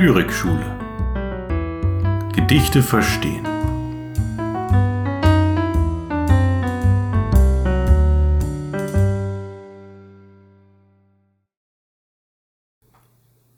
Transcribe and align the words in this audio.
Lyrikschule. 0.00 0.78
Gedichte 2.32 2.84
verstehen. 2.84 3.44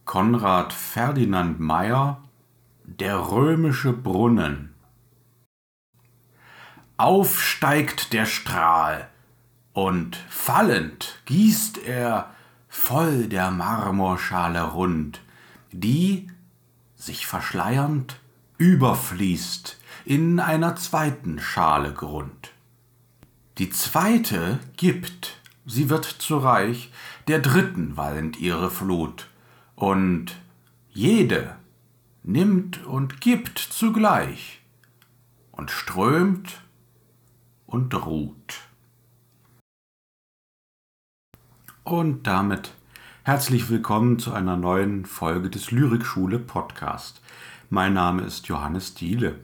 Konrad 0.07 0.73
Ferdinand 0.73 1.61
Meyer 1.61 2.23
Der 2.85 3.31
römische 3.31 3.93
Brunnen 3.93 4.75
Aufsteigt 6.97 8.15
der 8.15 8.25
Strahl, 8.25 9.09
und 9.75 10.17
fallend 10.31 11.21
gießt 11.27 11.85
er 11.85 12.31
voll 12.67 13.27
der 13.27 13.51
Marmorschale 13.51 14.63
rund, 14.63 15.21
die, 15.73 16.29
sich 16.97 17.27
verschleiernd, 17.27 18.21
überfließt 18.59 19.79
in 20.05 20.41
einer 20.41 20.77
zweiten 20.77 21.39
Schale 21.39 21.93
Grund. 21.93 22.53
Die 23.59 23.71
zweite 23.71 24.59
gibt, 24.77 25.41
sie 25.67 25.91
wird 25.91 26.05
zu 26.05 26.39
reich, 26.39 26.91
der 27.29 27.39
dritten 27.39 27.97
wallend 27.97 28.39
ihre 28.39 28.71
Flut, 28.71 29.29
und 29.77 30.37
jede 30.91 31.57
nimmt 32.23 32.85
und 32.85 33.21
gibt 33.21 33.59
zugleich 33.59 34.61
und 35.53 35.71
strömt 35.71 36.63
und 37.67 37.95
ruht. 37.95 38.61
Und 41.85 42.27
damit 42.27 42.75
herzlich 43.31 43.71
willkommen 43.71 44.19
zu 44.19 44.33
einer 44.33 44.57
neuen 44.57 45.05
Folge 45.07 45.51
des 45.51 45.71
Lyrikschule 45.71 46.41
Podcast. 46.41 47.23
Mein 47.69 47.93
Name 47.93 48.23
ist 48.23 48.49
Johannes 48.49 48.95
Diele. 48.95 49.37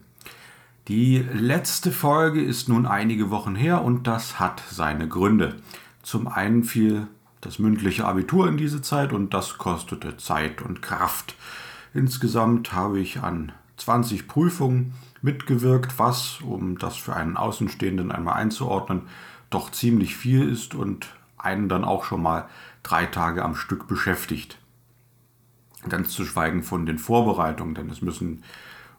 Die 0.88 1.18
letzte 1.18 1.92
Folge 1.92 2.42
ist 2.42 2.68
nun 2.68 2.84
einige 2.84 3.30
Wochen 3.30 3.54
her 3.54 3.82
und 3.84 4.08
das 4.08 4.40
hat 4.40 4.60
seine 4.68 5.06
Gründe. 5.06 5.54
Zum 6.02 6.26
einen 6.26 6.64
fiel 6.64 7.06
das 7.40 7.60
mündliche 7.60 8.06
Abitur 8.06 8.48
in 8.48 8.56
diese 8.56 8.82
Zeit 8.82 9.12
und 9.12 9.32
das 9.32 9.56
kostete 9.56 10.16
Zeit 10.16 10.62
und 10.62 10.82
Kraft. 10.82 11.36
Insgesamt 11.94 12.72
habe 12.72 12.98
ich 12.98 13.22
an 13.22 13.52
20 13.76 14.26
Prüfungen 14.26 14.94
mitgewirkt, 15.22 15.96
was, 15.96 16.40
um 16.40 16.76
das 16.76 16.96
für 16.96 17.14
einen 17.14 17.36
Außenstehenden 17.36 18.10
einmal 18.10 18.34
einzuordnen, 18.34 19.02
doch 19.48 19.70
ziemlich 19.70 20.16
viel 20.16 20.50
ist 20.50 20.74
und 20.74 21.06
einen 21.38 21.68
dann 21.68 21.84
auch 21.84 22.02
schon 22.02 22.22
mal 22.22 22.48
drei 22.86 23.06
Tage 23.06 23.44
am 23.44 23.56
Stück 23.56 23.88
beschäftigt. 23.88 24.58
Ganz 25.88 26.10
zu 26.10 26.24
schweigen 26.24 26.62
von 26.62 26.86
den 26.86 26.98
Vorbereitungen, 26.98 27.74
denn 27.74 27.90
es 27.90 28.00
müssen 28.00 28.44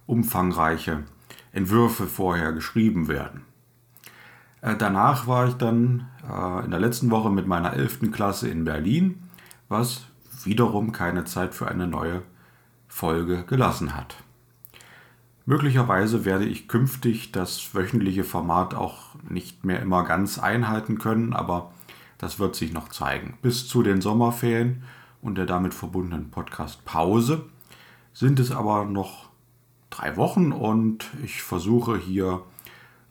umfangreiche 0.05 1.03
Entwürfe 1.53 2.05
vorher 2.07 2.51
geschrieben 2.51 3.07
werden. 3.07 3.41
Äh, 4.61 4.75
danach 4.75 5.27
war 5.27 5.47
ich 5.47 5.53
dann 5.55 6.07
äh, 6.29 6.65
in 6.65 6.71
der 6.71 6.79
letzten 6.79 7.11
Woche 7.11 7.29
mit 7.29 7.47
meiner 7.47 7.73
11. 7.73 8.11
Klasse 8.11 8.49
in 8.49 8.65
Berlin, 8.65 9.21
was 9.69 10.05
wiederum 10.43 10.91
keine 10.91 11.23
Zeit 11.25 11.55
für 11.55 11.67
eine 11.67 11.87
neue 11.87 12.23
Folge 12.87 13.43
gelassen 13.45 13.95
hat. 13.95 14.15
Möglicherweise 15.45 16.25
werde 16.25 16.45
ich 16.45 16.67
künftig 16.67 17.31
das 17.31 17.73
wöchentliche 17.73 18.25
Format 18.25 18.73
auch 18.73 19.15
nicht 19.29 19.63
mehr 19.63 19.81
immer 19.81 20.03
ganz 20.03 20.39
einhalten 20.39 20.99
können, 20.99 21.31
aber 21.31 21.71
das 22.17 22.39
wird 22.39 22.55
sich 22.55 22.73
noch 22.73 22.89
zeigen. 22.89 23.37
Bis 23.41 23.67
zu 23.67 23.83
den 23.83 24.01
Sommerferien 24.01 24.83
und 25.21 25.35
der 25.35 25.45
damit 25.45 25.73
verbundenen 25.73 26.31
Podcast-Pause 26.31 27.45
sind 28.13 28.39
es 28.39 28.51
aber 28.51 28.85
noch 28.85 29.29
drei 29.89 30.17
Wochen 30.17 30.51
und 30.51 31.05
ich 31.23 31.43
versuche 31.43 31.97
hier 31.97 32.41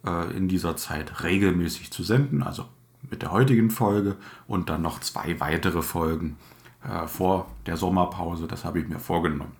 äh, 0.05 0.37
in 0.37 0.49
dieser 0.49 0.77
Zeit 0.77 1.23
regelmäßig 1.23 1.91
zu 1.91 2.03
senden, 2.03 2.43
also 2.43 2.67
mit 3.11 3.23
der 3.23 3.33
heutigen 3.33 3.71
Folge 3.71 4.17
und 4.47 4.69
dann 4.69 4.83
noch 4.83 5.01
zwei 5.01 5.39
weitere 5.41 5.83
Folgen 5.83 6.37
äh, 6.85 7.07
vor 7.07 7.51
der 7.67 7.77
Sommerpause. 7.77 8.47
Das 8.47 8.65
habe 8.65 8.81
ich 8.81 8.89
mir 8.89 8.99
vorgenommen. 8.99 9.57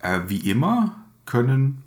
Äh, 0.00 0.22
wie 0.26 0.50
immer 0.50 0.96
können 1.24 1.84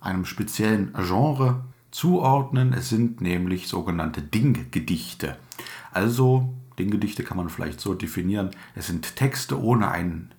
einem 0.00 0.24
speziellen 0.24 0.92
Genre 0.94 1.64
zuordnen. 1.90 2.72
Es 2.72 2.88
sind 2.88 3.20
nämlich 3.20 3.68
sogenannte 3.68 4.22
Dinggedichte. 4.22 5.36
Also 5.92 6.52
Dinggedichte 6.78 7.24
kann 7.24 7.36
man 7.36 7.48
vielleicht 7.48 7.80
so 7.80 7.94
definieren. 7.94 8.50
Es 8.74 8.86
sind 8.86 9.16
Texte 9.16 9.60
ohne 9.60 9.90
ein 9.90 10.32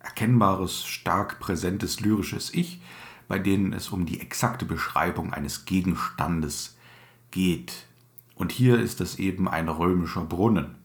erkennbares, 0.00 0.84
stark 0.84 1.40
präsentes 1.40 2.00
lyrisches 2.00 2.52
Ich, 2.52 2.80
bei 3.28 3.38
denen 3.38 3.72
es 3.72 3.88
um 3.88 4.04
die 4.06 4.20
exakte 4.20 4.64
Beschreibung 4.64 5.32
eines 5.32 5.64
Gegenstandes 5.64 6.76
geht. 7.30 7.86
Und 8.34 8.52
hier 8.52 8.78
ist 8.78 9.00
es 9.00 9.18
eben 9.18 9.48
ein 9.48 9.68
römischer 9.68 10.24
Brunnen. 10.24 10.76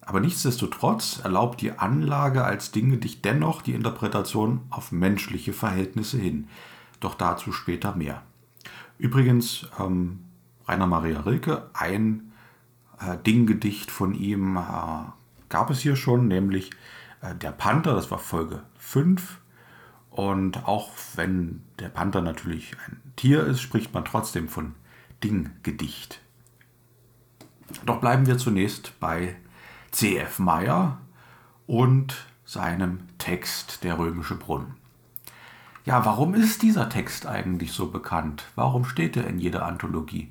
Aber 0.00 0.20
nichtsdestotrotz 0.20 1.20
erlaubt 1.22 1.60
die 1.60 1.72
Anlage 1.72 2.44
als 2.44 2.70
Dinggedicht 2.70 3.24
dennoch 3.24 3.60
die 3.60 3.74
Interpretation 3.74 4.60
auf 4.70 4.90
menschliche 4.90 5.52
Verhältnisse 5.52 6.18
hin. 6.18 6.48
Doch 7.00 7.14
dazu 7.14 7.52
später 7.52 7.94
mehr. 7.94 8.22
Übrigens, 8.98 9.66
ähm, 9.78 10.24
Rainer 10.66 10.86
Maria 10.86 11.20
Rilke, 11.20 11.70
ein 11.72 12.32
äh, 13.00 13.16
Dinggedicht 13.16 13.90
von 13.90 14.14
ihm 14.14 14.56
äh, 14.56 14.60
gab 15.48 15.70
es 15.70 15.80
hier 15.80 15.96
schon, 15.96 16.28
nämlich 16.28 16.70
äh, 17.22 17.34
Der 17.34 17.52
Panther, 17.52 17.94
das 17.94 18.10
war 18.10 18.18
Folge 18.18 18.62
5. 18.78 19.40
Und 20.10 20.66
auch 20.66 20.90
wenn 21.14 21.62
der 21.78 21.90
Panther 21.90 22.22
natürlich 22.22 22.76
ein 22.86 23.00
Tier 23.16 23.44
ist, 23.44 23.60
spricht 23.60 23.94
man 23.94 24.04
trotzdem 24.04 24.48
von 24.48 24.74
Dinggedicht. 25.22 26.20
Doch 27.86 28.00
bleiben 28.00 28.26
wir 28.26 28.38
zunächst 28.38 28.98
bei 28.98 29.36
C.F. 29.90 30.38
Meyer 30.38 30.98
und 31.66 32.26
seinem 32.44 33.00
Text 33.18 33.84
Der 33.84 33.98
römische 33.98 34.34
Brunnen. 34.34 34.74
Ja, 35.88 36.04
warum 36.04 36.34
ist 36.34 36.60
dieser 36.60 36.90
Text 36.90 37.24
eigentlich 37.24 37.72
so 37.72 37.90
bekannt? 37.90 38.44
Warum 38.56 38.84
steht 38.84 39.16
er 39.16 39.26
in 39.26 39.38
jeder 39.38 39.64
Anthologie? 39.64 40.30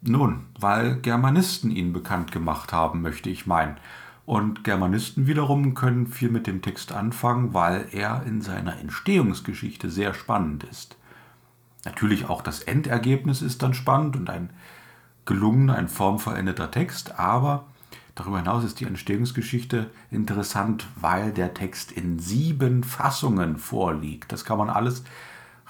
Nun, 0.00 0.46
weil 0.56 1.00
Germanisten 1.00 1.72
ihn 1.72 1.92
bekannt 1.92 2.30
gemacht 2.30 2.72
haben, 2.72 3.02
möchte 3.02 3.30
ich 3.30 3.48
meinen. 3.48 3.78
Und 4.26 4.62
Germanisten 4.62 5.26
wiederum 5.26 5.74
können 5.74 6.06
viel 6.06 6.30
mit 6.30 6.46
dem 6.46 6.62
Text 6.62 6.92
anfangen, 6.92 7.52
weil 7.52 7.88
er 7.90 8.22
in 8.26 8.42
seiner 8.42 8.78
Entstehungsgeschichte 8.78 9.90
sehr 9.90 10.14
spannend 10.14 10.62
ist. 10.62 10.96
Natürlich 11.84 12.28
auch 12.28 12.42
das 12.42 12.60
Endergebnis 12.60 13.42
ist 13.42 13.60
dann 13.60 13.74
spannend 13.74 14.14
und 14.14 14.30
ein 14.30 14.50
gelungener, 15.24 15.74
ein 15.74 15.88
formvollendeter 15.88 16.70
Text, 16.70 17.18
aber 17.18 17.66
darüber 18.20 18.38
hinaus 18.38 18.64
ist 18.64 18.80
die 18.80 18.84
Entstehungsgeschichte 18.84 19.90
interessant, 20.10 20.86
weil 20.96 21.32
der 21.32 21.54
Text 21.54 21.92
in 21.92 22.18
sieben 22.18 22.84
Fassungen 22.84 23.56
vorliegt. 23.56 24.30
Das 24.32 24.44
kann 24.44 24.58
man 24.58 24.68
alles 24.70 25.04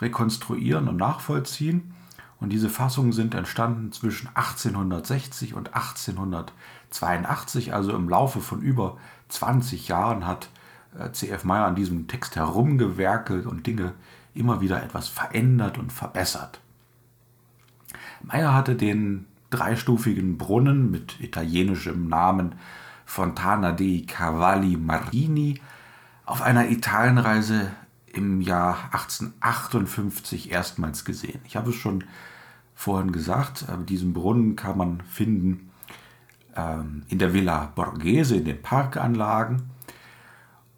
rekonstruieren 0.00 0.88
und 0.88 0.96
nachvollziehen. 0.96 1.94
Und 2.40 2.50
diese 2.50 2.68
Fassungen 2.70 3.12
sind 3.12 3.34
entstanden 3.34 3.92
zwischen 3.92 4.28
1860 4.28 5.54
und 5.54 5.74
1882, 5.74 7.72
also 7.74 7.94
im 7.94 8.08
Laufe 8.08 8.40
von 8.40 8.62
über 8.62 8.96
20 9.28 9.88
Jahren 9.88 10.26
hat 10.26 10.48
äh, 10.98 11.12
C.F. 11.12 11.44
Meyer 11.44 11.66
an 11.66 11.76
diesem 11.76 12.08
Text 12.08 12.34
herumgewerkelt 12.36 13.46
und 13.46 13.66
Dinge 13.66 13.92
immer 14.34 14.60
wieder 14.60 14.82
etwas 14.82 15.08
verändert 15.08 15.78
und 15.78 15.92
verbessert. 15.92 16.60
Meyer 18.22 18.54
hatte 18.54 18.74
den 18.74 19.26
dreistufigen 19.50 20.38
Brunnen 20.38 20.90
mit 20.90 21.20
italienischem 21.20 22.08
Namen 22.08 22.54
Fontana 23.04 23.72
dei 23.72 24.04
Cavalli 24.06 24.76
Marini 24.76 25.60
auf 26.24 26.42
einer 26.42 26.70
Italienreise 26.70 27.72
im 28.06 28.40
Jahr 28.40 28.90
1858 28.92 30.52
erstmals 30.52 31.04
gesehen. 31.04 31.40
Ich 31.44 31.56
habe 31.56 31.70
es 31.70 31.76
schon 31.76 32.04
vorhin 32.74 33.12
gesagt, 33.12 33.66
diesen 33.88 34.12
Brunnen 34.12 34.56
kann 34.56 34.78
man 34.78 35.02
finden 35.02 35.70
ähm, 36.56 37.02
in 37.08 37.18
der 37.18 37.34
Villa 37.34 37.72
Borghese, 37.74 38.36
in 38.36 38.44
den 38.44 38.62
Parkanlagen. 38.62 39.70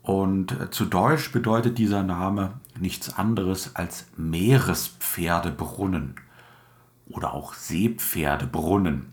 Und 0.02 0.52
äh, 0.52 0.70
zu 0.70 0.86
Deutsch 0.86 1.32
bedeutet 1.32 1.78
dieser 1.78 2.02
Name 2.02 2.54
nichts 2.78 3.16
anderes 3.16 3.76
als 3.76 4.06
Meerespferdebrunnen 4.16 6.16
oder 7.12 7.32
auch 7.32 7.55
Seepferdebrunnen. 7.55 9.12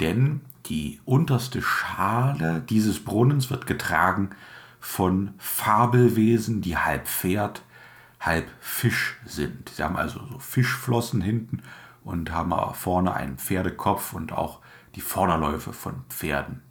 Denn 0.00 0.42
die 0.66 1.00
unterste 1.04 1.62
Schale 1.62 2.60
dieses 2.68 3.04
Brunnens 3.04 3.50
wird 3.50 3.66
getragen 3.66 4.30
von 4.80 5.34
Fabelwesen, 5.38 6.60
die 6.60 6.76
halb 6.76 7.08
Pferd, 7.08 7.62
halb 8.20 8.48
Fisch 8.60 9.16
sind. 9.24 9.70
Sie 9.70 9.82
haben 9.82 9.96
also 9.96 10.20
so 10.30 10.38
Fischflossen 10.38 11.20
hinten 11.20 11.62
und 12.04 12.32
haben 12.32 12.52
vorne 12.74 13.14
einen 13.14 13.38
Pferdekopf 13.38 14.12
und 14.12 14.32
auch 14.32 14.60
die 14.94 15.00
Vorderläufe 15.00 15.72
von 15.72 16.04
Pferden. 16.08 16.62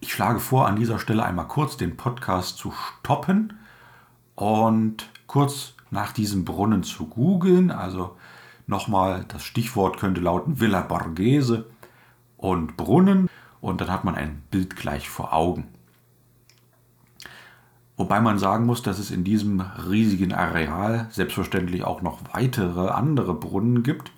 Ich 0.00 0.12
schlage 0.12 0.40
vor, 0.40 0.66
an 0.66 0.76
dieser 0.76 0.98
Stelle 0.98 1.24
einmal 1.24 1.48
kurz 1.48 1.76
den 1.76 1.96
Podcast 1.96 2.58
zu 2.58 2.72
stoppen 2.72 3.58
und 4.34 5.10
kurz 5.26 5.74
nach 5.90 6.12
diesem 6.12 6.44
Brunnen 6.44 6.82
zu 6.82 7.06
googeln. 7.06 7.70
Also 7.70 8.16
nochmal, 8.66 9.24
das 9.28 9.44
Stichwort 9.44 9.98
könnte 9.98 10.20
lauten 10.20 10.60
Villa 10.60 10.82
Borghese 10.82 11.66
und 12.36 12.76
Brunnen 12.76 13.28
und 13.60 13.80
dann 13.80 13.90
hat 13.90 14.04
man 14.04 14.14
ein 14.14 14.42
Bild 14.50 14.76
gleich 14.76 15.08
vor 15.08 15.32
Augen. 15.32 15.68
Wobei 17.96 18.20
man 18.20 18.38
sagen 18.38 18.66
muss, 18.66 18.82
dass 18.82 18.98
es 18.98 19.10
in 19.10 19.24
diesem 19.24 19.60
riesigen 19.60 20.34
Areal 20.34 21.06
selbstverständlich 21.10 21.84
auch 21.84 22.02
noch 22.02 22.20
weitere 22.34 22.88
andere 22.88 23.32
Brunnen 23.32 23.82
gibt. 23.82 24.12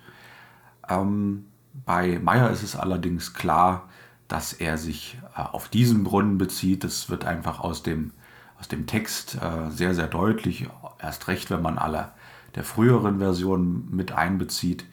Ähm, 0.89 1.45
bei 1.85 2.19
Meyer 2.19 2.49
ist 2.49 2.63
es 2.63 2.75
allerdings 2.75 3.33
klar, 3.33 3.87
dass 4.27 4.51
er 4.51 4.77
sich 4.77 5.17
äh, 5.35 5.41
auf 5.41 5.69
diesen 5.69 6.03
Brunnen 6.03 6.37
bezieht. 6.37 6.83
Das 6.83 7.09
wird 7.09 7.23
einfach 7.23 7.61
aus 7.61 7.81
dem, 7.81 8.11
aus 8.59 8.67
dem 8.67 8.85
Text 8.85 9.35
äh, 9.41 9.69
sehr, 9.69 9.95
sehr 9.95 10.07
deutlich. 10.07 10.67
Erst 11.01 11.29
recht, 11.29 11.49
wenn 11.49 11.61
man 11.61 11.77
alle 11.77 12.11
der 12.55 12.63
früheren 12.63 13.19
Versionen 13.19 13.87
mit 13.91 14.11
einbezieht. 14.11 14.85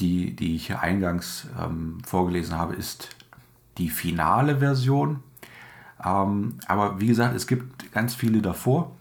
Die, 0.00 0.36
die 0.36 0.56
ich 0.56 0.66
hier 0.66 0.80
eingangs 0.80 1.48
ähm, 1.58 1.98
vorgelesen 2.04 2.56
habe, 2.56 2.74
ist 2.74 3.16
die 3.78 3.88
finale 3.88 4.58
Version. 4.58 5.20
Ähm, 6.04 6.58
aber 6.66 7.00
wie 7.00 7.06
gesagt, 7.06 7.34
es 7.34 7.46
gibt 7.46 7.92
ganz 7.92 8.14
viele 8.14 8.42
davor. 8.42 8.92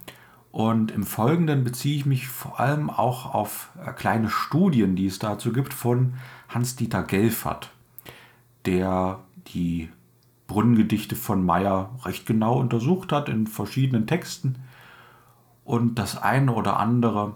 Und 0.52 0.92
im 0.92 1.04
Folgenden 1.04 1.66
beziehe 1.66 1.98
ich 1.98 2.06
mich 2.06 2.30
vor 2.30 2.62
allem 2.62 2.90
auch 2.90 3.34
auf 3.34 3.72
äh, 3.86 3.92
kleine 3.92 4.30
Studien, 4.30 4.96
die 4.96 5.08
es 5.08 5.20
dazu 5.20 5.52
gibt, 5.52 5.74
von 5.74 6.14
Hans-Dieter 6.48 7.04
Gelfert, 7.04 7.72
der 8.66 9.20
die 9.48 9.90
Brunnengedichte 10.48 11.16
von 11.18 11.46
Meyer 11.46 11.90
recht 12.06 12.26
genau 12.26 12.58
untersucht 12.58 13.12
hat 13.12 13.28
in 13.28 13.48
verschiedenen 13.48 14.08
Texten. 14.08 14.56
Und 15.66 15.96
das 15.96 16.22
eine 16.22 16.54
oder 16.54 16.80
andere 16.80 17.34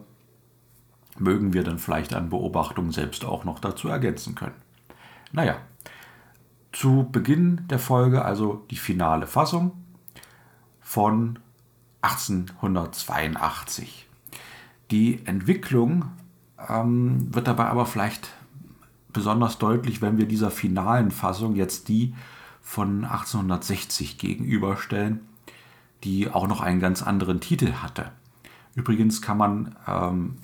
mögen 1.21 1.54
wir 1.54 1.63
dann 1.63 1.80
vielleicht 1.80 2.13
an 2.13 2.30
Beobachtung 2.30 2.92
selbst 2.92 3.25
auch 3.25 3.45
noch 3.45 3.60
dazu 3.60 3.88
ergänzen 3.88 4.36
können. 4.36 4.56
Naja, 5.31 5.56
zu 6.71 7.07
Beginn 7.12 7.68
der 7.68 7.80
Folge 7.80 8.24
also 8.24 8.66
die 8.69 8.77
finale 8.77 9.27
Fassung 9.27 9.83
von 10.81 11.39
1882. 12.01 14.07
Die 14.92 15.25
Entwicklung 15.25 16.06
ähm, 16.68 17.33
wird 17.33 17.48
dabei 17.48 17.66
aber 17.66 17.86
vielleicht 17.86 18.30
besonders 19.13 19.57
deutlich, 19.57 20.01
wenn 20.01 20.18
wir 20.18 20.27
dieser 20.27 20.51
finalen 20.51 21.12
Fassung 21.12 21.56
jetzt 21.56 21.88
die 21.88 22.13
von 22.62 23.06
1860 23.06 24.18
gegenüberstellen, 24.18 25.21
die 26.04 26.30
auch 26.30 26.47
noch 26.47 26.61
einen 26.61 26.80
ganz 26.80 27.04
anderen 27.04 27.40
Titel 27.40 27.73
hatte. 27.81 28.11
Übrigens 28.76 29.21
kann 29.21 29.38
man 29.38 29.76
ähm, 29.88 30.38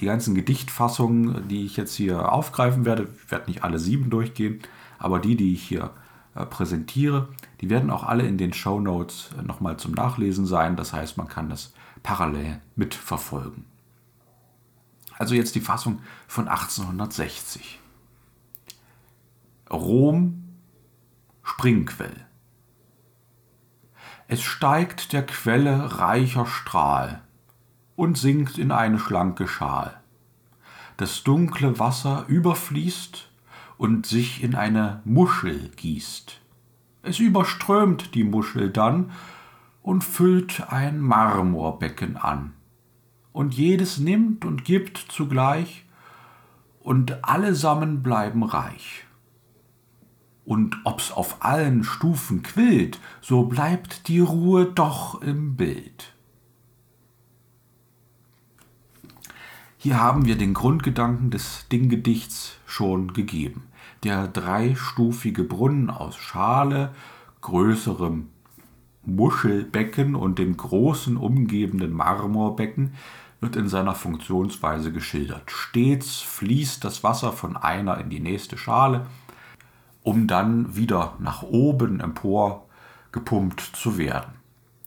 die 0.00 0.06
ganzen 0.06 0.34
Gedichtfassungen, 0.34 1.46
die 1.48 1.64
ich 1.64 1.76
jetzt 1.76 1.94
hier 1.94 2.32
aufgreifen 2.32 2.84
werde, 2.84 3.08
ich 3.22 3.30
werde 3.30 3.50
nicht 3.50 3.64
alle 3.64 3.78
sieben 3.78 4.10
durchgehen, 4.10 4.60
aber 4.98 5.18
die, 5.18 5.36
die 5.36 5.52
ich 5.52 5.62
hier 5.62 5.90
äh, 6.34 6.46
präsentiere, 6.46 7.28
die 7.60 7.68
werden 7.68 7.90
auch 7.90 8.04
alle 8.04 8.26
in 8.26 8.38
den 8.38 8.52
Show 8.52 8.80
Notes 8.80 9.30
äh, 9.38 9.42
nochmal 9.42 9.76
zum 9.76 9.92
Nachlesen 9.92 10.46
sein. 10.46 10.76
Das 10.76 10.92
heißt, 10.92 11.16
man 11.16 11.28
kann 11.28 11.50
das 11.50 11.74
parallel 12.02 12.60
mitverfolgen. 12.76 13.64
Also 15.18 15.34
jetzt 15.34 15.54
die 15.54 15.60
Fassung 15.60 16.00
von 16.26 16.48
1860. 16.48 17.78
Rom 19.70 20.44
Springquell. 21.42 22.26
Es 24.28 24.42
steigt 24.42 25.12
der 25.12 25.26
Quelle 25.26 25.98
reicher 25.98 26.46
Strahl 26.46 27.20
und 28.00 28.16
sinkt 28.16 28.56
in 28.56 28.72
eine 28.72 28.98
schlanke 28.98 29.46
Schal. 29.46 30.00
Das 30.96 31.22
dunkle 31.22 31.78
Wasser 31.78 32.24
überfließt 32.28 33.28
und 33.76 34.06
sich 34.06 34.42
in 34.42 34.54
eine 34.54 35.02
Muschel 35.04 35.68
gießt. 35.76 36.40
Es 37.02 37.18
überströmt 37.18 38.14
die 38.14 38.24
Muschel 38.24 38.70
dann 38.70 39.10
und 39.82 40.02
füllt 40.02 40.72
ein 40.72 40.98
Marmorbecken 40.98 42.16
an. 42.16 42.54
Und 43.32 43.52
jedes 43.52 43.98
nimmt 43.98 44.46
und 44.46 44.64
gibt 44.64 44.96
zugleich, 44.96 45.84
und 46.80 47.22
allesammen 47.22 48.02
bleiben 48.02 48.44
reich. 48.44 49.04
Und 50.46 50.78
ob's 50.84 51.12
auf 51.12 51.44
allen 51.44 51.84
Stufen 51.84 52.42
quillt, 52.42 52.98
so 53.20 53.42
bleibt 53.42 54.08
die 54.08 54.20
Ruhe 54.20 54.64
doch 54.64 55.20
im 55.20 55.56
Bild. 55.56 56.14
Hier 59.82 59.98
haben 59.98 60.26
wir 60.26 60.36
den 60.36 60.54
Grundgedanken 60.54 61.30
des 61.30 61.66
Dinggedichts 61.72 62.58
schon 62.66 63.12
gegeben 63.12 63.70
der 64.02 64.28
dreistufige 64.28 65.44
Brunnen 65.44 65.90
aus 65.90 66.16
Schale, 66.16 66.94
größerem 67.42 68.28
Muschelbecken 69.04 70.14
und 70.14 70.38
dem 70.38 70.56
großen 70.56 71.16
umgebenden 71.16 71.92
Marmorbecken 71.92 72.94
wird 73.40 73.56
in 73.56 73.68
seiner 73.68 73.94
Funktionsweise 73.94 74.92
geschildert. 74.92 75.50
Stets 75.50 76.20
fließt 76.20 76.84
das 76.84 77.02
Wasser 77.02 77.32
von 77.32 77.56
einer 77.56 77.98
in 77.98 78.10
die 78.10 78.20
nächste 78.20 78.58
Schale, 78.58 79.06
um 80.02 80.26
dann 80.26 80.76
wieder 80.76 81.14
nach 81.18 81.42
oben 81.42 82.00
empor 82.00 82.66
gepumpt 83.12 83.60
zu 83.60 83.96
werden. 83.96 84.32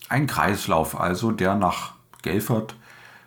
Ein 0.09 0.27
Kreislauf 0.27 0.99
also, 0.99 1.31
der 1.31 1.55
nach 1.55 1.93
Gelfert 2.21 2.75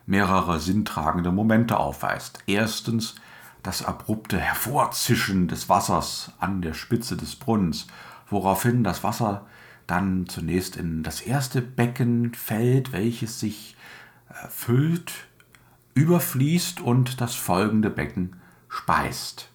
mehrere 0.07 0.61
sinntragende 0.61 1.33
Momente 1.33 1.79
aufweist. 1.79 2.39
Erstens 2.47 3.17
das 3.63 3.85
abrupte 3.85 4.39
Hervorzischen 4.39 5.49
des 5.49 5.69
Wassers 5.69 6.33
an 6.39 6.63
der 6.63 6.75
Spitze 6.75 7.17
des 7.17 7.35
Brunnens, 7.35 7.89
woraufhin 8.29 8.85
das 8.85 9.03
Wasser 9.03 9.47
dann 9.87 10.27
zunächst 10.29 10.77
in 10.77 11.03
das 11.03 11.21
erste 11.21 11.63
Becken 11.63 12.35
fällt, 12.35 12.93
welches 12.93 13.41
sich 13.41 13.77
äh, 14.29 14.49
füllt, 14.49 15.13
überfließt 15.95 16.81
und 16.81 17.21
das 17.21 17.35
folgende 17.35 17.91
Becken 17.91 18.37
speist, 18.69 19.49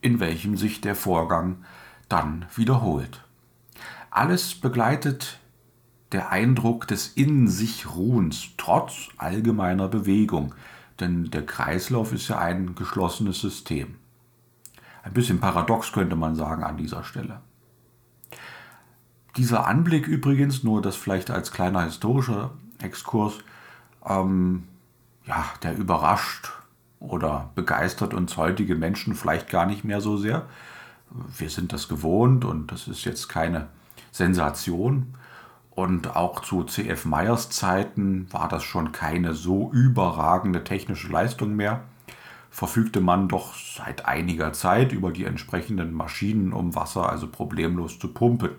in 0.00 0.20
welchem 0.20 0.56
sich 0.56 0.80
der 0.80 0.94
Vorgang 0.94 1.64
dann 2.08 2.46
wiederholt. 2.54 3.24
Alles 4.10 4.54
begleitet 4.54 5.38
der 6.12 6.30
Eindruck 6.30 6.86
des 6.86 7.08
in 7.08 7.48
sich 7.48 7.94
Ruhens 7.94 8.50
trotz 8.56 9.08
allgemeiner 9.18 9.88
Bewegung, 9.88 10.54
denn 11.00 11.30
der 11.30 11.44
Kreislauf 11.44 12.12
ist 12.12 12.28
ja 12.28 12.38
ein 12.38 12.74
geschlossenes 12.74 13.40
System. 13.40 13.96
Ein 15.02 15.12
bisschen 15.12 15.40
paradox 15.40 15.92
könnte 15.92 16.16
man 16.16 16.34
sagen 16.34 16.64
an 16.64 16.76
dieser 16.76 17.04
Stelle. 17.04 17.40
Dieser 19.36 19.66
Anblick 19.66 20.06
übrigens, 20.08 20.64
nur 20.64 20.82
das 20.82 20.96
vielleicht 20.96 21.30
als 21.30 21.52
kleiner 21.52 21.84
historischer 21.84 22.50
Exkurs, 22.82 23.34
ähm, 24.04 24.64
ja, 25.26 25.44
der 25.62 25.76
überrascht 25.76 26.50
oder 27.00 27.50
begeistert 27.54 28.14
uns 28.14 28.36
heutige 28.36 28.74
Menschen 28.74 29.14
vielleicht 29.14 29.48
gar 29.48 29.66
nicht 29.66 29.84
mehr 29.84 30.00
so 30.00 30.16
sehr. 30.16 30.46
Wir 31.10 31.50
sind 31.50 31.72
das 31.72 31.88
gewohnt 31.88 32.44
und 32.44 32.72
das 32.72 32.88
ist 32.88 33.04
jetzt 33.04 33.28
keine 33.28 33.68
Sensation. 34.10 35.14
Und 35.78 36.16
auch 36.16 36.40
zu 36.40 36.64
C.F. 36.64 37.04
Meyers 37.04 37.50
Zeiten 37.50 38.26
war 38.32 38.48
das 38.48 38.64
schon 38.64 38.90
keine 38.90 39.32
so 39.32 39.70
überragende 39.70 40.64
technische 40.64 41.06
Leistung 41.06 41.54
mehr. 41.54 41.84
Verfügte 42.50 43.00
man 43.00 43.28
doch 43.28 43.54
seit 43.54 44.04
einiger 44.04 44.52
Zeit 44.52 44.90
über 44.90 45.12
die 45.12 45.22
entsprechenden 45.22 45.92
Maschinen, 45.92 46.52
um 46.52 46.74
Wasser 46.74 47.08
also 47.08 47.28
problemlos 47.28 48.00
zu 48.00 48.12
pumpen. 48.12 48.50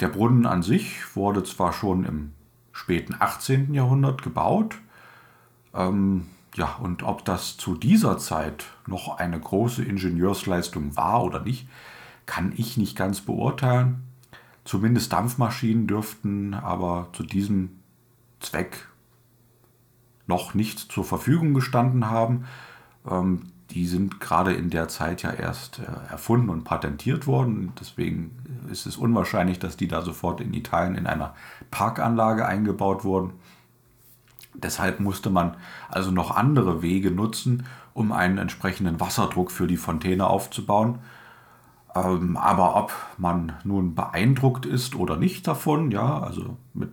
Der 0.00 0.08
Brunnen 0.08 0.44
an 0.44 0.64
sich 0.64 1.14
wurde 1.14 1.44
zwar 1.44 1.72
schon 1.72 2.04
im 2.04 2.32
späten 2.72 3.14
18. 3.16 3.72
Jahrhundert 3.72 4.24
gebaut, 4.24 4.78
ähm, 5.72 6.26
ja, 6.56 6.74
und 6.82 7.04
ob 7.04 7.24
das 7.24 7.58
zu 7.58 7.76
dieser 7.76 8.18
Zeit 8.18 8.64
noch 8.88 9.18
eine 9.18 9.38
große 9.38 9.84
Ingenieursleistung 9.84 10.96
war 10.96 11.22
oder 11.22 11.42
nicht, 11.42 11.68
kann 12.26 12.52
ich 12.56 12.76
nicht 12.76 12.96
ganz 12.96 13.20
beurteilen. 13.20 14.05
Zumindest 14.66 15.12
Dampfmaschinen 15.12 15.86
dürften 15.86 16.52
aber 16.52 17.08
zu 17.12 17.22
diesem 17.22 17.78
Zweck 18.40 18.88
noch 20.26 20.54
nicht 20.54 20.80
zur 20.92 21.04
Verfügung 21.04 21.54
gestanden 21.54 22.10
haben. 22.10 22.46
Ähm, 23.08 23.52
die 23.70 23.86
sind 23.86 24.18
gerade 24.18 24.54
in 24.54 24.70
der 24.70 24.88
Zeit 24.88 25.22
ja 25.22 25.30
erst 25.30 25.78
äh, 25.78 26.10
erfunden 26.10 26.50
und 26.50 26.64
patentiert 26.64 27.28
worden. 27.28 27.72
Deswegen 27.80 28.32
ist 28.68 28.86
es 28.86 28.96
unwahrscheinlich, 28.96 29.60
dass 29.60 29.76
die 29.76 29.86
da 29.86 30.02
sofort 30.02 30.40
in 30.40 30.52
Italien 30.52 30.96
in 30.96 31.06
einer 31.06 31.34
Parkanlage 31.70 32.44
eingebaut 32.44 33.04
wurden. 33.04 33.34
Deshalb 34.52 34.98
musste 34.98 35.30
man 35.30 35.56
also 35.88 36.10
noch 36.10 36.32
andere 36.32 36.82
Wege 36.82 37.12
nutzen, 37.12 37.66
um 37.94 38.10
einen 38.10 38.38
entsprechenden 38.38 38.98
Wasserdruck 38.98 39.52
für 39.52 39.68
die 39.68 39.76
Fontäne 39.76 40.26
aufzubauen. 40.26 40.98
Ähm, 41.96 42.36
aber 42.36 42.76
ob 42.76 42.92
man 43.16 43.54
nun 43.64 43.94
beeindruckt 43.94 44.66
ist 44.66 44.94
oder 44.94 45.16
nicht 45.16 45.46
davon, 45.46 45.90
ja, 45.90 46.20
also 46.20 46.56
mit 46.74 46.90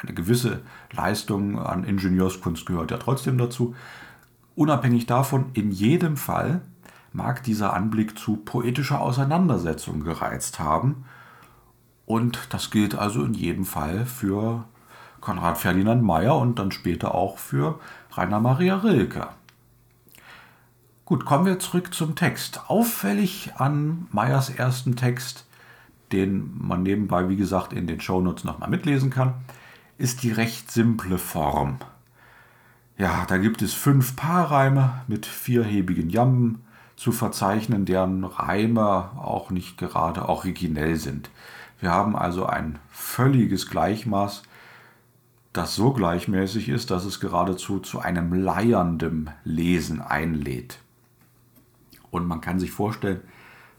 eine 0.00 0.14
gewisse 0.14 0.62
Leistung 0.92 1.58
an 1.58 1.82
Ingenieurskunst 1.84 2.66
gehört 2.66 2.92
ja 2.92 2.98
trotzdem 2.98 3.36
dazu. 3.36 3.74
Unabhängig 4.54 5.06
davon, 5.06 5.46
in 5.54 5.72
jedem 5.72 6.16
Fall 6.16 6.60
mag 7.12 7.42
dieser 7.42 7.74
Anblick 7.74 8.16
zu 8.18 8.36
poetischer 8.36 9.00
Auseinandersetzung 9.00 10.04
gereizt 10.04 10.60
haben. 10.60 11.04
Und 12.06 12.38
das 12.50 12.70
gilt 12.70 12.94
also 12.94 13.24
in 13.24 13.34
jedem 13.34 13.64
Fall 13.64 14.06
für 14.06 14.64
Konrad 15.20 15.58
Ferdinand 15.58 16.02
Meyer 16.02 16.36
und 16.36 16.58
dann 16.58 16.70
später 16.70 17.14
auch 17.14 17.38
für 17.38 17.80
Rainer 18.12 18.40
Maria 18.40 18.76
Rilke. 18.76 19.28
Gut, 21.08 21.24
kommen 21.24 21.46
wir 21.46 21.58
zurück 21.58 21.94
zum 21.94 22.16
Text. 22.16 22.68
Auffällig 22.68 23.52
an 23.56 24.08
Meyers 24.12 24.50
ersten 24.50 24.94
Text, 24.94 25.46
den 26.12 26.54
man 26.58 26.82
nebenbei, 26.82 27.30
wie 27.30 27.36
gesagt, 27.36 27.72
in 27.72 27.86
den 27.86 27.98
Shownotes 27.98 28.44
nochmal 28.44 28.68
mitlesen 28.68 29.08
kann, 29.08 29.32
ist 29.96 30.22
die 30.22 30.32
recht 30.32 30.70
simple 30.70 31.16
Form. 31.16 31.78
Ja, 32.98 33.24
da 33.26 33.38
gibt 33.38 33.62
es 33.62 33.72
fünf 33.72 34.16
Paarreime 34.16 35.00
mit 35.06 35.24
vierhebigen 35.24 36.10
Jamben 36.10 36.60
zu 36.94 37.10
verzeichnen, 37.10 37.86
deren 37.86 38.24
Reime 38.24 39.12
auch 39.16 39.50
nicht 39.50 39.78
gerade 39.78 40.28
originell 40.28 40.96
sind. 40.96 41.30
Wir 41.80 41.90
haben 41.90 42.16
also 42.16 42.44
ein 42.44 42.80
völliges 42.90 43.70
Gleichmaß, 43.70 44.42
das 45.54 45.74
so 45.74 45.94
gleichmäßig 45.94 46.68
ist, 46.68 46.90
dass 46.90 47.06
es 47.06 47.18
geradezu 47.18 47.78
zu 47.78 47.98
einem 47.98 48.34
leiernden 48.34 49.30
Lesen 49.42 50.02
einlädt. 50.02 50.80
Und 52.10 52.26
man 52.26 52.40
kann 52.40 52.58
sich 52.58 52.70
vorstellen, 52.70 53.20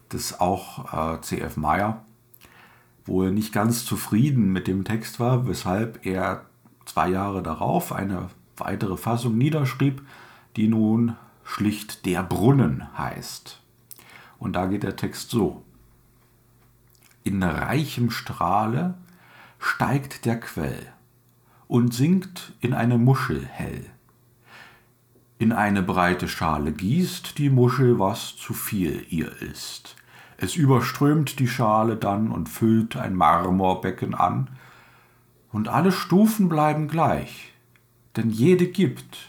dass 0.08 0.40
auch 0.40 1.16
äh, 1.16 1.20
C.F. 1.20 1.56
Meyer 1.56 2.04
wohl 3.04 3.32
nicht 3.32 3.52
ganz 3.52 3.84
zufrieden 3.84 4.52
mit 4.52 4.66
dem 4.66 4.84
Text 4.84 5.20
war, 5.20 5.46
weshalb 5.48 6.04
er 6.06 6.46
zwei 6.84 7.08
Jahre 7.08 7.42
darauf 7.42 7.92
eine 7.92 8.28
weitere 8.56 8.96
Fassung 8.96 9.38
niederschrieb, 9.38 10.02
die 10.56 10.68
nun 10.68 11.16
schlicht 11.44 12.06
Der 12.06 12.22
Brunnen 12.22 12.96
heißt. 12.96 13.60
Und 14.38 14.54
da 14.54 14.66
geht 14.66 14.82
der 14.82 14.96
Text 14.96 15.30
so. 15.30 15.62
In 17.24 17.42
reichem 17.42 18.10
Strahle 18.10 18.94
steigt 19.58 20.24
der 20.24 20.40
Quell 20.40 20.92
und 21.68 21.92
sinkt 21.92 22.52
in 22.60 22.72
eine 22.72 22.98
Muschel 22.98 23.44
hell 23.44 23.84
in 25.40 25.52
eine 25.52 25.82
breite 25.82 26.28
Schale 26.28 26.70
gießt 26.70 27.38
die 27.38 27.48
Muschel, 27.48 27.98
was 27.98 28.36
zu 28.36 28.52
viel 28.52 29.06
ihr 29.08 29.40
ist. 29.40 29.96
Es 30.36 30.54
überströmt 30.54 31.38
die 31.38 31.48
Schale 31.48 31.96
dann 31.96 32.30
und 32.30 32.50
füllt 32.50 32.98
ein 32.98 33.14
Marmorbecken 33.14 34.14
an, 34.14 34.50
und 35.50 35.68
alle 35.68 35.92
Stufen 35.92 36.50
bleiben 36.50 36.88
gleich, 36.88 37.54
denn 38.16 38.28
jede 38.28 38.66
gibt 38.66 39.28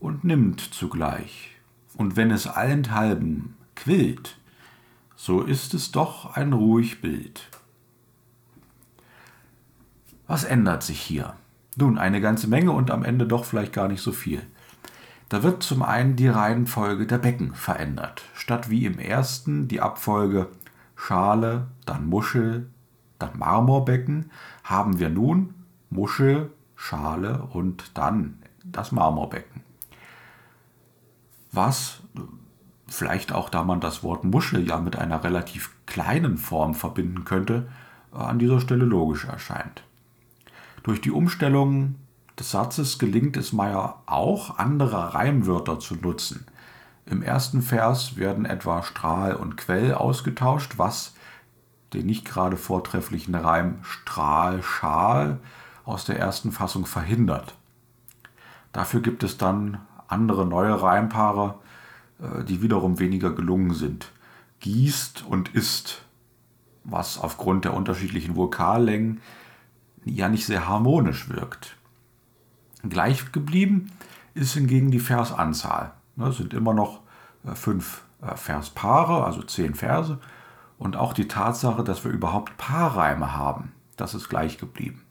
und 0.00 0.24
nimmt 0.24 0.60
zugleich, 0.60 1.50
und 1.98 2.16
wenn 2.16 2.30
es 2.30 2.46
allenthalben 2.46 3.56
quillt, 3.74 4.38
so 5.16 5.42
ist 5.42 5.74
es 5.74 5.92
doch 5.92 6.34
ein 6.34 6.54
ruhig 6.54 7.02
Bild. 7.02 7.46
Was 10.26 10.44
ändert 10.44 10.82
sich 10.82 10.98
hier? 10.98 11.36
Nun, 11.76 11.98
eine 11.98 12.22
ganze 12.22 12.48
Menge 12.48 12.72
und 12.72 12.90
am 12.90 13.04
Ende 13.04 13.26
doch 13.26 13.44
vielleicht 13.44 13.74
gar 13.74 13.88
nicht 13.88 14.00
so 14.00 14.12
viel. 14.12 14.40
Da 15.28 15.42
wird 15.42 15.62
zum 15.62 15.82
einen 15.82 16.16
die 16.16 16.28
Reihenfolge 16.28 17.06
der 17.06 17.18
Becken 17.18 17.54
verändert. 17.54 18.22
Statt 18.34 18.70
wie 18.70 18.86
im 18.86 18.98
ersten 18.98 19.66
die 19.66 19.80
Abfolge 19.80 20.48
Schale, 20.94 21.66
dann 21.84 22.06
Muschel, 22.06 22.70
dann 23.18 23.38
Marmorbecken, 23.38 24.30
haben 24.62 24.98
wir 24.98 25.10
nun 25.10 25.54
Muschel, 25.90 26.50
Schale 26.76 27.48
und 27.52 27.90
dann 27.94 28.38
das 28.64 28.92
Marmorbecken. 28.92 29.62
Was 31.52 32.02
vielleicht 32.86 33.32
auch, 33.32 33.48
da 33.48 33.64
man 33.64 33.80
das 33.80 34.02
Wort 34.02 34.24
Muschel 34.24 34.66
ja 34.66 34.78
mit 34.78 34.96
einer 34.96 35.24
relativ 35.24 35.70
kleinen 35.86 36.38
Form 36.38 36.74
verbinden 36.74 37.24
könnte, 37.24 37.66
an 38.12 38.38
dieser 38.38 38.60
Stelle 38.60 38.84
logisch 38.84 39.24
erscheint. 39.24 39.82
Durch 40.82 41.00
die 41.00 41.10
Umstellung 41.10 41.96
des 42.38 42.50
Satzes 42.50 42.98
gelingt 42.98 43.36
es 43.36 43.52
Meyer 43.52 44.02
auch, 44.06 44.58
andere 44.58 45.14
Reimwörter 45.14 45.80
zu 45.80 45.94
nutzen. 45.94 46.46
Im 47.06 47.22
ersten 47.22 47.62
Vers 47.62 48.16
werden 48.16 48.44
etwa 48.44 48.82
Strahl 48.82 49.34
und 49.34 49.56
Quell 49.56 49.94
ausgetauscht, 49.94 50.74
was 50.76 51.14
den 51.92 52.06
nicht 52.06 52.24
gerade 52.24 52.56
vortrefflichen 52.56 53.34
Reim 53.34 53.78
Strahl, 53.82 54.62
Schal 54.62 55.38
aus 55.84 56.04
der 56.04 56.18
ersten 56.18 56.52
Fassung 56.52 56.84
verhindert. 56.84 57.54
Dafür 58.72 59.00
gibt 59.00 59.22
es 59.22 59.38
dann 59.38 59.80
andere 60.08 60.44
neue 60.44 60.82
Reimpaare, 60.82 61.54
äh, 62.20 62.44
die 62.44 62.60
wiederum 62.60 62.98
weniger 62.98 63.30
gelungen 63.30 63.72
sind. 63.72 64.12
Gießt 64.60 65.24
und 65.26 65.54
ist, 65.54 66.02
was 66.84 67.18
aufgrund 67.18 67.64
der 67.64 67.74
unterschiedlichen 67.74 68.36
Vokallängen 68.36 69.20
ja 70.04 70.28
nicht 70.28 70.46
sehr 70.46 70.68
harmonisch 70.68 71.28
wirkt. 71.28 71.76
Gleich 72.82 73.32
geblieben 73.32 73.90
ist 74.34 74.54
hingegen 74.54 74.90
die 74.90 75.00
Versanzahl. 75.00 75.92
Ne, 76.16 76.28
es 76.28 76.36
sind 76.36 76.54
immer 76.54 76.74
noch 76.74 77.00
äh, 77.44 77.54
fünf 77.54 78.02
äh, 78.22 78.36
Verspaare, 78.36 79.24
also 79.24 79.42
zehn 79.42 79.74
Verse. 79.74 80.18
Und 80.78 80.96
auch 80.96 81.14
die 81.14 81.28
Tatsache, 81.28 81.82
dass 81.84 82.04
wir 82.04 82.10
überhaupt 82.10 82.56
Paarreime 82.58 83.34
haben. 83.34 83.72
das 83.96 84.14
ist 84.14 84.28
gleich 84.28 84.58
geblieben. 84.58 85.02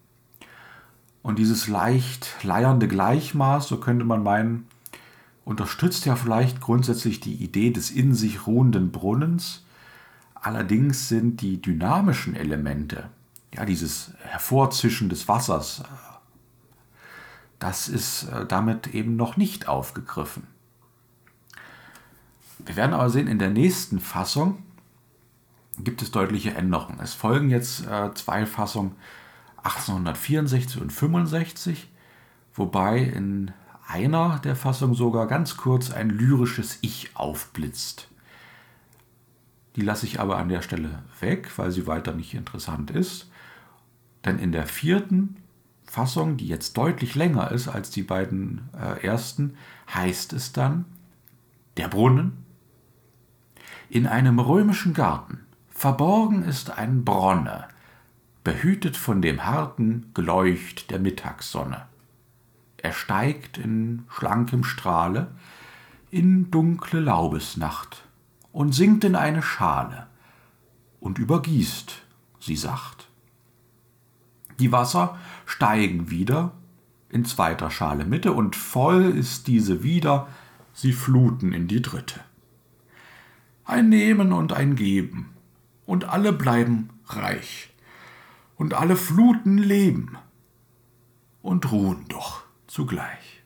Und 1.24 1.40
dieses 1.40 1.68
leicht 1.68 2.36
leiernde 2.44 2.88
Gleichmaß, 2.88 3.68
so 3.68 3.78
könnte 3.78 4.06
man 4.06 4.22
meinen, 4.22 4.68
unterstützt 5.44 6.06
ja 6.06 6.16
vielleicht 6.16 6.62
grundsätzlich 6.62 7.20
die 7.20 7.34
Idee 7.34 7.72
des 7.72 7.90
in 7.90 8.14
sich 8.14 8.46
ruhenden 8.46 8.92
Brunnens. 8.92 9.66
Allerdings 10.36 11.10
sind 11.10 11.42
die 11.42 11.60
dynamischen 11.60 12.36
Elemente, 12.36 13.10
ja, 13.56 13.66
dieses 13.66 14.12
Hervorzischen 14.20 15.10
des 15.10 15.28
Wassers, 15.28 15.82
das 17.60 17.88
ist 17.88 18.24
äh, 18.24 18.46
damit 18.46 18.94
eben 18.94 19.16
noch 19.16 19.38
nicht 19.38 19.68
aufgegriffen. 19.68 20.48
Wir 22.60 22.76
werden 22.76 22.94
aber 22.94 23.10
sehen, 23.10 23.28
in 23.28 23.40
der 23.40 23.50
nächsten 23.50 24.00
Fassung 24.00 24.64
gibt 25.80 26.02
es 26.02 26.12
deutliche 26.12 26.54
Änderungen. 26.54 27.00
Es 27.02 27.14
folgen 27.14 27.50
jetzt 27.50 27.86
äh, 27.86 28.14
zwei 28.14 28.46
Fassungen 28.46 28.96
1864 29.58 30.82
und 30.82 30.92
65, 30.92 31.90
wobei 32.54 33.00
in 33.00 33.52
einer 33.88 34.40
der 34.40 34.56
Fassungen 34.56 34.96
sogar 34.96 35.28
ganz 35.28 35.58
kurz 35.58 35.92
ein 35.92 36.10
lyrisches 36.10 36.80
Ich 36.82 37.12
aufblitzt. 37.16 38.10
Die 39.76 39.82
lasse 39.82 40.06
ich 40.06 40.20
aber 40.20 40.38
an 40.38 40.50
der 40.50 40.62
Stelle 40.62 41.04
weg, 41.20 41.52
weil 41.58 41.72
sie 41.72 41.86
weiter 41.86 42.14
nicht 42.14 42.34
interessant 42.34 42.92
ist. 42.92 43.30
Denn 44.24 44.40
in 44.40 44.52
der 44.52 44.66
vierten 44.66 45.38
Fassung, 45.86 46.38
die 46.38 46.48
jetzt 46.48 46.78
deutlich 46.78 47.16
länger 47.16 47.52
ist 47.52 47.68
als 47.68 47.90
die 47.90 48.04
beiden 48.04 48.70
äh, 48.78 49.06
ersten, 49.06 49.56
heißt 49.94 50.34
es 50.34 50.52
dann, 50.52 50.86
der 51.78 51.88
Brunnen. 51.88 52.46
In 53.90 54.08
einem 54.08 54.40
römischen 54.40 54.94
Garten 54.94 55.46
verborgen 55.70 56.44
ist 56.44 56.78
ein 56.78 57.06
Bronne, 57.06 57.68
behütet 58.44 58.98
von 58.98 59.22
dem 59.22 59.46
harten 59.46 60.12
Geleucht 60.14 60.90
der 60.92 61.00
Mittagssonne. 61.00 61.86
Er 62.78 62.94
steigt 62.94 63.58
in 63.58 64.06
schlankem 64.10 64.64
Strahle 64.64 65.32
in 66.12 66.52
dunkle 66.52 67.00
Laubesnacht 67.00 68.04
und 68.52 68.74
sinkt 68.74 69.04
in 69.04 69.16
eine 69.16 69.42
Schale 69.42 70.08
und 71.00 71.20
übergießt 71.20 72.04
sie 72.40 72.56
sacht. 72.56 72.95
Die 74.60 74.72
Wasser 74.72 75.18
steigen 75.46 76.10
wieder 76.10 76.52
in 77.10 77.26
zweiter 77.26 77.72
Schale 77.72 78.06
Mitte 78.06 78.34
und 78.34 78.56
voll 78.56 79.04
ist 79.04 79.48
diese 79.48 79.84
wieder, 79.84 80.28
sie 80.74 80.94
fluten 80.94 81.54
in 81.54 81.68
die 81.68 81.82
dritte. 81.82 82.20
Ein 83.64 83.90
Nehmen 83.90 84.32
und 84.32 84.54
ein 84.54 84.76
Geben, 84.76 85.36
und 85.86 86.06
alle 86.06 86.34
bleiben 86.34 86.90
reich 87.08 87.70
und 88.56 88.74
alle 88.74 88.96
Fluten 88.96 89.58
leben 89.58 90.18
und 91.42 91.72
ruhen 91.72 92.06
doch 92.08 92.44
zugleich. 92.68 93.44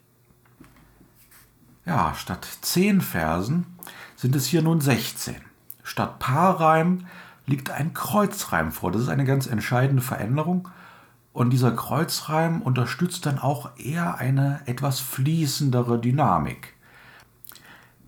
Ja, 1.85 2.13
statt 2.15 2.47
zehn 2.61 3.01
Versen 3.01 3.65
sind 4.15 4.35
es 4.35 4.45
hier 4.45 4.61
nun 4.61 4.79
16. 4.79 5.35
Statt 5.83 6.19
Paarreim 6.19 7.07
liegt 7.45 7.71
ein 7.71 7.93
Kreuzreim 7.93 8.71
vor. 8.71 8.91
Das 8.91 9.01
ist 9.01 9.09
eine 9.09 9.25
ganz 9.25 9.47
entscheidende 9.47 10.03
Veränderung. 10.03 10.69
Und 11.39 11.51
dieser 11.51 11.71
Kreuzreim 11.71 12.61
unterstützt 12.61 13.25
dann 13.25 13.39
auch 13.39 13.69
eher 13.77 14.17
eine 14.17 14.59
etwas 14.65 14.99
fließendere 14.99 15.97
Dynamik. 15.97 16.73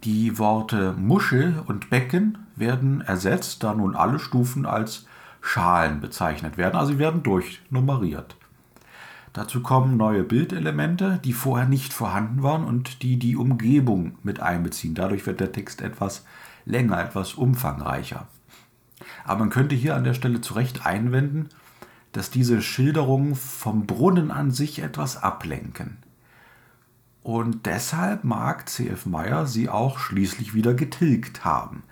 Die 0.04 0.38
Worte 0.38 0.92
Muschel 0.98 1.64
und 1.66 1.90
Becken 1.90 2.40
werden 2.58 3.00
ersetzt, 3.00 3.64
da 3.64 3.74
nun 3.74 3.96
alle 3.96 4.20
Stufen 4.20 4.66
als 4.66 5.06
Schalen 5.40 6.02
bezeichnet 6.02 6.58
werden, 6.58 6.76
also 6.76 6.92
sie 6.92 7.00
werden 7.00 7.24
durchnummeriert. 7.24 8.36
Dazu 9.32 9.64
kommen 9.64 9.96
neue 9.96 10.26
Bildelemente, 10.26 11.22
die 11.24 11.32
vorher 11.32 11.70
nicht 11.70 11.94
vorhanden 11.94 12.44
waren 12.44 12.66
und 12.66 13.02
die 13.02 13.16
die 13.16 13.38
Umgebung 13.38 14.18
mit 14.24 14.42
einbeziehen. 14.42 14.94
Dadurch 14.94 15.26
wird 15.26 15.40
der 15.40 15.54
Text 15.54 15.82
etwas 15.82 16.26
länger, 16.66 17.02
etwas 17.02 17.36
umfangreicher. 17.36 18.28
Aber 19.24 19.40
man 19.40 19.50
könnte 19.50 19.74
hier 19.74 19.96
an 19.96 20.04
der 20.04 20.16
Stelle 20.16 20.42
zu 20.42 20.54
Recht 20.56 20.86
einwenden, 20.86 21.48
dass 22.12 22.30
diese 22.30 22.62
Schilderungen 22.62 23.36
vom 23.36 23.86
Brunnen 23.86 24.32
an 24.32 24.52
sich 24.52 24.80
etwas 24.80 25.22
ablenken. 25.22 25.98
Und 27.24 27.66
deshalb 27.66 28.24
mag 28.24 28.68
C.F. 28.68 29.06
Meyer 29.06 29.46
sie 29.46 29.70
auch 29.70 30.00
schließlich 30.00 30.54
wieder 30.54 30.74
getilgt 30.74 31.46
haben. 31.46 31.84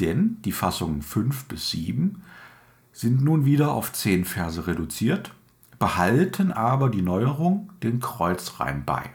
Denn 0.00 0.38
die 0.44 0.52
Fassungen 0.52 1.02
5 1.02 1.44
bis 1.44 1.70
7 1.70 2.22
sind 2.92 3.22
nun 3.22 3.44
wieder 3.44 3.72
auf 3.72 3.92
zehn 3.92 4.24
Verse 4.24 4.66
reduziert, 4.66 5.32
behalten 5.78 6.52
aber 6.52 6.88
die 6.88 7.02
Neuerung 7.02 7.70
den 7.82 8.00
Kreuzreim 8.00 8.84
bei. 8.84 9.10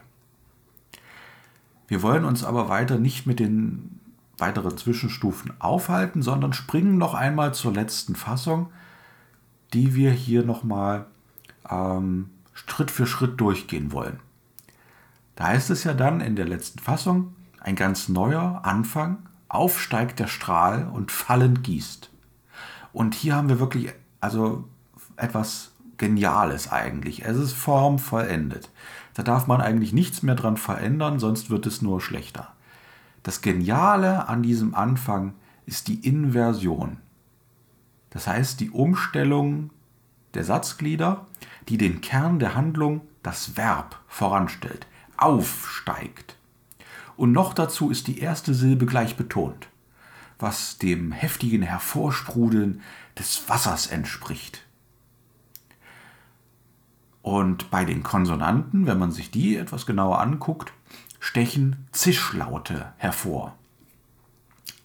Wir 1.88 2.02
wollen 2.02 2.24
uns 2.24 2.44
aber 2.44 2.68
weiter 2.68 2.98
nicht 2.98 3.26
mit 3.26 3.40
den 3.40 4.00
weiteren 4.38 4.76
Zwischenstufen 4.78 5.52
aufhalten, 5.60 6.22
sondern 6.22 6.52
springen 6.52 6.98
noch 6.98 7.14
einmal 7.14 7.54
zur 7.54 7.72
letzten 7.72 8.16
Fassung, 8.16 8.70
die 9.74 9.94
wir 9.94 10.12
hier 10.12 10.44
nochmal 10.44 11.06
ähm, 11.68 12.30
Schritt 12.54 12.90
für 12.90 13.06
Schritt 13.06 13.40
durchgehen 13.40 13.92
wollen. 13.92 14.20
Da 15.36 15.48
heißt 15.48 15.70
es 15.70 15.84
ja 15.84 15.94
dann 15.94 16.20
in 16.20 16.36
der 16.36 16.46
letzten 16.46 16.78
Fassung, 16.78 17.34
ein 17.60 17.74
ganz 17.74 18.08
neuer 18.08 18.60
Anfang, 18.64 19.18
aufsteigt 19.48 20.20
der 20.20 20.28
Strahl 20.28 20.88
und 20.92 21.10
fallend 21.10 21.64
gießt. 21.64 22.10
Und 22.92 23.14
hier 23.14 23.34
haben 23.34 23.48
wir 23.48 23.58
wirklich 23.58 23.92
also 24.20 24.64
etwas 25.16 25.72
Geniales 25.96 26.70
eigentlich. 26.70 27.24
Es 27.24 27.36
ist 27.36 27.52
formvollendet. 27.52 28.70
Da 29.14 29.22
darf 29.22 29.46
man 29.46 29.60
eigentlich 29.60 29.92
nichts 29.92 30.22
mehr 30.22 30.34
dran 30.34 30.56
verändern, 30.56 31.18
sonst 31.18 31.50
wird 31.50 31.66
es 31.66 31.82
nur 31.82 32.00
schlechter. 32.00 32.52
Das 33.22 33.40
Geniale 33.40 34.28
an 34.28 34.42
diesem 34.42 34.74
Anfang 34.74 35.34
ist 35.66 35.88
die 35.88 36.06
Inversion. 36.06 36.98
Das 38.14 38.26
heißt 38.26 38.60
die 38.60 38.70
Umstellung 38.70 39.70
der 40.32 40.44
Satzglieder, 40.44 41.26
die 41.68 41.76
den 41.76 42.00
Kern 42.00 42.38
der 42.38 42.54
Handlung, 42.54 43.02
das 43.22 43.58
Verb, 43.58 44.00
voranstellt, 44.08 44.86
aufsteigt. 45.18 46.36
Und 47.16 47.32
noch 47.32 47.52
dazu 47.52 47.90
ist 47.90 48.06
die 48.06 48.20
erste 48.20 48.54
Silbe 48.54 48.86
gleich 48.86 49.16
betont 49.16 49.68
was 50.38 50.78
dem 50.78 51.12
heftigen 51.12 51.62
Hervorsprudeln 51.62 52.82
des 53.18 53.48
Wassers 53.48 53.86
entspricht. 53.86 54.64
Und 57.22 57.70
bei 57.70 57.84
den 57.84 58.02
Konsonanten, 58.02 58.86
wenn 58.86 58.98
man 58.98 59.10
sich 59.10 59.30
die 59.30 59.56
etwas 59.56 59.86
genauer 59.86 60.20
anguckt, 60.20 60.72
stechen 61.20 61.88
Zischlaute 61.92 62.92
hervor. 62.98 63.56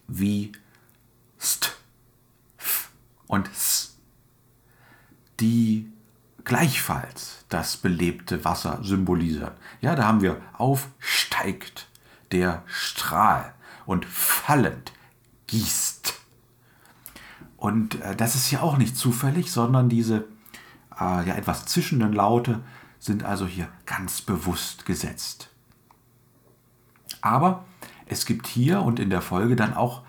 Wie 0.08 0.52
st, 1.38 1.76
und 3.30 3.48
s, 3.48 3.96
die 5.38 5.88
gleichfalls 6.42 7.44
das 7.48 7.76
belebte 7.76 8.44
Wasser 8.44 8.80
symbolisieren. 8.82 9.52
Ja, 9.80 9.94
da 9.94 10.04
haben 10.04 10.20
wir 10.20 10.40
aufsteigt 10.58 11.88
der 12.32 12.64
Strahl 12.66 13.54
und 13.86 14.04
fallend 14.04 14.92
gießt. 15.46 16.14
Und 17.56 18.00
äh, 18.00 18.16
das 18.16 18.34
ist 18.34 18.50
ja 18.50 18.62
auch 18.62 18.76
nicht 18.76 18.96
zufällig, 18.96 19.52
sondern 19.52 19.88
diese 19.88 20.24
äh, 20.98 21.24
ja, 21.28 21.36
etwas 21.36 21.66
zischenden 21.66 22.12
Laute 22.12 22.60
sind 22.98 23.22
also 23.22 23.46
hier 23.46 23.68
ganz 23.86 24.22
bewusst 24.22 24.86
gesetzt. 24.86 25.50
Aber 27.20 27.64
es 28.06 28.26
gibt 28.26 28.48
hier 28.48 28.82
und 28.82 28.98
in 28.98 29.08
der 29.08 29.22
Folge 29.22 29.54
dann 29.54 29.74
auch 29.74 30.02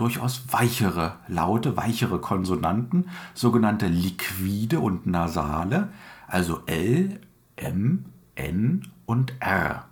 durchaus 0.00 0.44
weichere 0.50 1.16
Laute, 1.28 1.76
weichere 1.76 2.20
Konsonanten, 2.20 3.10
sogenannte 3.34 3.86
liquide 3.86 4.80
und 4.80 5.06
nasale, 5.06 5.92
also 6.26 6.62
L, 6.66 7.20
M, 7.56 8.06
N 8.34 8.88
und 9.04 9.34
R. 9.40 9.84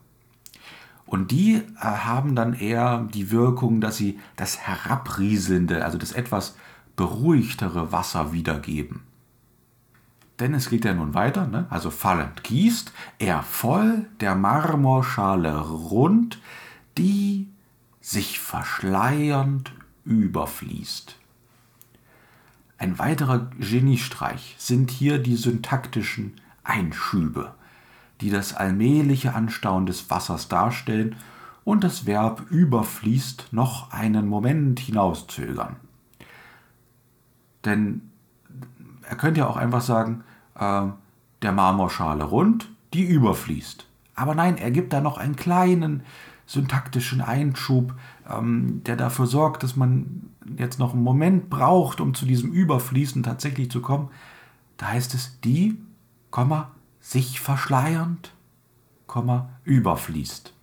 Und 1.04 1.30
die 1.30 1.54
äh, 1.56 1.62
haben 1.80 2.34
dann 2.34 2.54
eher 2.54 3.06
die 3.12 3.30
Wirkung, 3.30 3.80
dass 3.80 3.96
sie 3.96 4.18
das 4.36 4.58
herabrieselnde, 4.58 5.84
also 5.84 5.98
das 5.98 6.12
etwas 6.12 6.56
beruhigtere 6.96 7.92
Wasser 7.92 8.32
wiedergeben. 8.32 9.02
Denn 10.40 10.54
es 10.54 10.70
geht 10.70 10.84
ja 10.84 10.94
nun 10.94 11.14
weiter, 11.14 11.46
ne? 11.46 11.66
also 11.68 11.90
fallend 11.90 12.44
gießt, 12.44 12.92
er 13.18 13.42
voll 13.42 14.06
der 14.20 14.34
Marmorschale 14.34 15.58
rund, 15.58 16.38
die 16.96 17.48
sich 18.00 18.38
verschleiernd 18.38 19.72
überfließt. 20.08 21.16
Ein 22.78 22.98
weiterer 22.98 23.50
Geniestreich 23.58 24.56
sind 24.58 24.90
hier 24.90 25.18
die 25.18 25.36
syntaktischen 25.36 26.40
Einschübe 26.64 27.54
die 28.20 28.30
das 28.30 28.54
allmähliche 28.54 29.34
Anstauen 29.34 29.86
des 29.86 30.10
Wassers 30.10 30.48
darstellen 30.48 31.16
und 31.64 31.84
das 31.84 32.06
Verb 32.06 32.42
überfließt 32.50 33.48
noch 33.52 33.92
einen 33.92 34.26
Moment 34.26 34.80
hinauszögern. 34.80 35.76
Denn 37.64 38.10
er 39.02 39.16
könnte 39.16 39.40
ja 39.40 39.46
auch 39.46 39.56
einfach 39.56 39.82
sagen, 39.82 40.24
äh, 40.58 40.86
der 41.42 41.52
Marmorschale 41.52 42.24
rund, 42.24 42.68
die 42.94 43.04
überfließt. 43.04 43.86
Aber 44.14 44.34
nein, 44.34 44.56
er 44.56 44.70
gibt 44.70 44.92
da 44.92 45.00
noch 45.00 45.18
einen 45.18 45.36
kleinen 45.36 46.02
syntaktischen 46.48 47.20
Einschub, 47.20 47.94
ähm, 48.28 48.82
der 48.84 48.96
dafür 48.96 49.26
sorgt, 49.26 49.62
dass 49.62 49.76
man 49.76 50.30
jetzt 50.56 50.78
noch 50.78 50.94
einen 50.94 51.02
Moment 51.02 51.50
braucht, 51.50 52.00
um 52.00 52.14
zu 52.14 52.24
diesem 52.24 52.52
Überfließen 52.52 53.22
tatsächlich 53.22 53.70
zu 53.70 53.82
kommen. 53.82 54.08
Da 54.78 54.88
heißt 54.88 55.14
es 55.14 55.40
die, 55.42 55.76
Komma, 56.30 56.70
sich 57.00 57.40
verschleiernd, 57.40 58.32
Komma, 59.06 59.50
überfließt. 59.64 60.54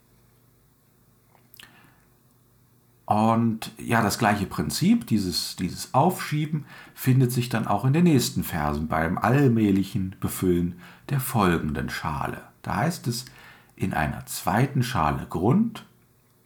Und 3.05 3.71
ja, 3.77 4.01
das 4.01 4.17
gleiche 4.17 4.47
Prinzip, 4.47 5.05
dieses, 5.05 5.55
dieses 5.55 5.93
Aufschieben, 5.93 6.65
findet 6.95 7.31
sich 7.31 7.49
dann 7.49 7.67
auch 7.67 7.85
in 7.85 7.93
den 7.93 8.05
nächsten 8.05 8.43
Versen 8.43 8.87
beim 8.87 9.19
allmählichen 9.19 10.15
Befüllen 10.19 10.79
der 11.09 11.19
folgenden 11.19 11.91
Schale. 11.91 12.41
Da 12.63 12.77
heißt 12.77 13.05
es, 13.05 13.25
in 13.75 13.93
einer 13.93 14.25
zweiten 14.25 14.83
Schale 14.83 15.25
Grund 15.29 15.85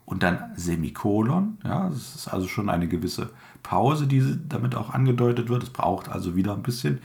und 0.06 0.24
dann 0.24 0.52
Semikolon. 0.56 1.60
Ja, 1.63 1.89
das 1.89 2.15
ist 2.15 2.28
also 2.28 2.48
schon 2.48 2.70
eine 2.70 2.88
gewisse 2.88 3.30
Pause, 3.62 4.08
die 4.08 4.38
damit 4.48 4.74
auch 4.74 4.89
angedeutet 4.89 5.50
wird. 5.50 5.62
Es 5.62 5.70
braucht 5.70 6.10
also 6.10 6.36
wieder 6.36 6.54
ein 6.54 6.63
bisschen, 6.63 7.00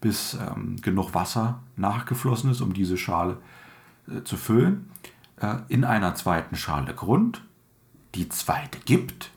bis 0.00 0.34
ähm, 0.34 0.76
genug 0.80 1.12
Wasser 1.12 1.60
nachgeflossen 1.76 2.50
ist, 2.50 2.62
um 2.62 2.72
diese 2.72 2.96
Schale 2.96 3.36
äh, 4.08 4.22
zu 4.24 4.38
füllen. 4.38 4.90
Äh, 5.36 5.56
in 5.68 5.84
einer 5.84 6.14
zweiten 6.14 6.56
Schale 6.56 6.94
Grund. 6.94 7.42
Die 8.14 8.28
zweite 8.28 8.78
gibt, 8.86 9.30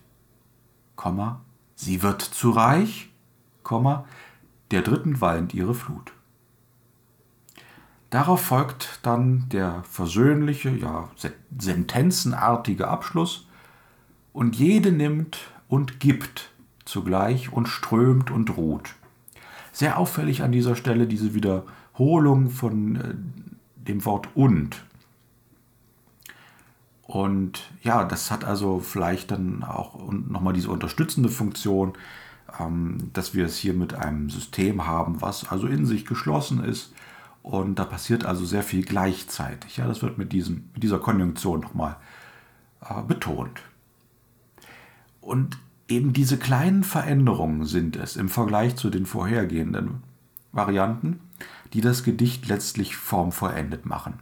Komma, 0.96 1.42
sie 1.76 2.02
wird 2.02 2.22
zu 2.22 2.50
reich, 2.50 3.10
Komma, 3.62 4.06
der 4.70 4.82
dritten 4.82 5.20
weint 5.20 5.54
ihre 5.54 5.74
Flut. 5.74 6.13
Darauf 8.14 8.42
folgt 8.42 9.00
dann 9.02 9.48
der 9.48 9.82
versöhnliche, 9.90 10.70
ja, 10.70 11.08
sentenzenartige 11.58 12.86
Abschluss 12.86 13.48
und 14.32 14.54
jede 14.54 14.92
nimmt 14.92 15.50
und 15.66 15.98
gibt 15.98 16.52
zugleich 16.84 17.52
und 17.52 17.66
strömt 17.66 18.30
und 18.30 18.56
ruht. 18.56 18.94
Sehr 19.72 19.98
auffällig 19.98 20.44
an 20.44 20.52
dieser 20.52 20.76
Stelle 20.76 21.08
diese 21.08 21.34
Wiederholung 21.34 22.50
von 22.50 22.94
äh, 22.94 23.14
dem 23.88 24.04
Wort 24.04 24.28
und. 24.36 24.84
Und 27.02 27.68
ja, 27.82 28.04
das 28.04 28.30
hat 28.30 28.44
also 28.44 28.78
vielleicht 28.78 29.32
dann 29.32 29.64
auch 29.64 30.12
nochmal 30.12 30.52
diese 30.52 30.70
unterstützende 30.70 31.30
Funktion, 31.30 31.94
ähm, 32.60 33.10
dass 33.12 33.34
wir 33.34 33.44
es 33.44 33.56
hier 33.56 33.74
mit 33.74 33.94
einem 33.94 34.30
System 34.30 34.86
haben, 34.86 35.20
was 35.20 35.50
also 35.50 35.66
in 35.66 35.84
sich 35.84 36.06
geschlossen 36.06 36.62
ist 36.62 36.92
und 37.44 37.78
da 37.78 37.84
passiert 37.84 38.24
also 38.24 38.46
sehr 38.46 38.62
viel 38.62 38.86
gleichzeitig. 38.86 39.76
Ja, 39.76 39.86
das 39.86 40.00
wird 40.00 40.16
mit, 40.16 40.32
diesem, 40.32 40.70
mit 40.72 40.82
dieser 40.82 40.98
Konjunktion 40.98 41.60
nochmal 41.60 41.96
äh, 42.80 43.02
betont. 43.02 43.60
Und 45.20 45.58
eben 45.86 46.14
diese 46.14 46.38
kleinen 46.38 46.84
Veränderungen 46.84 47.66
sind 47.66 47.96
es 47.96 48.16
im 48.16 48.30
Vergleich 48.30 48.76
zu 48.76 48.88
den 48.88 49.04
vorhergehenden 49.04 50.02
Varianten, 50.52 51.20
die 51.74 51.82
das 51.82 52.02
Gedicht 52.02 52.48
letztlich 52.48 52.96
formvollendet 52.96 53.84
machen. 53.84 54.20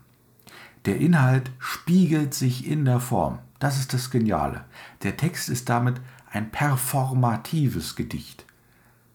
Der 0.85 0.99
Inhalt 0.99 1.53
spiegelt 1.61 2.35
sich 2.35 2.67
in 2.67 2.85
der 2.85 2.99
Form. 2.99 3.39
Das 3.61 3.79
ist 3.79 3.95
das 3.95 4.11
Geniale. 4.11 4.65
Der 5.05 5.17
Text 5.17 5.49
ist 5.49 5.69
damit 5.69 6.01
ein 6.29 6.51
performatives 6.51 7.95
Gedicht. 7.95 8.47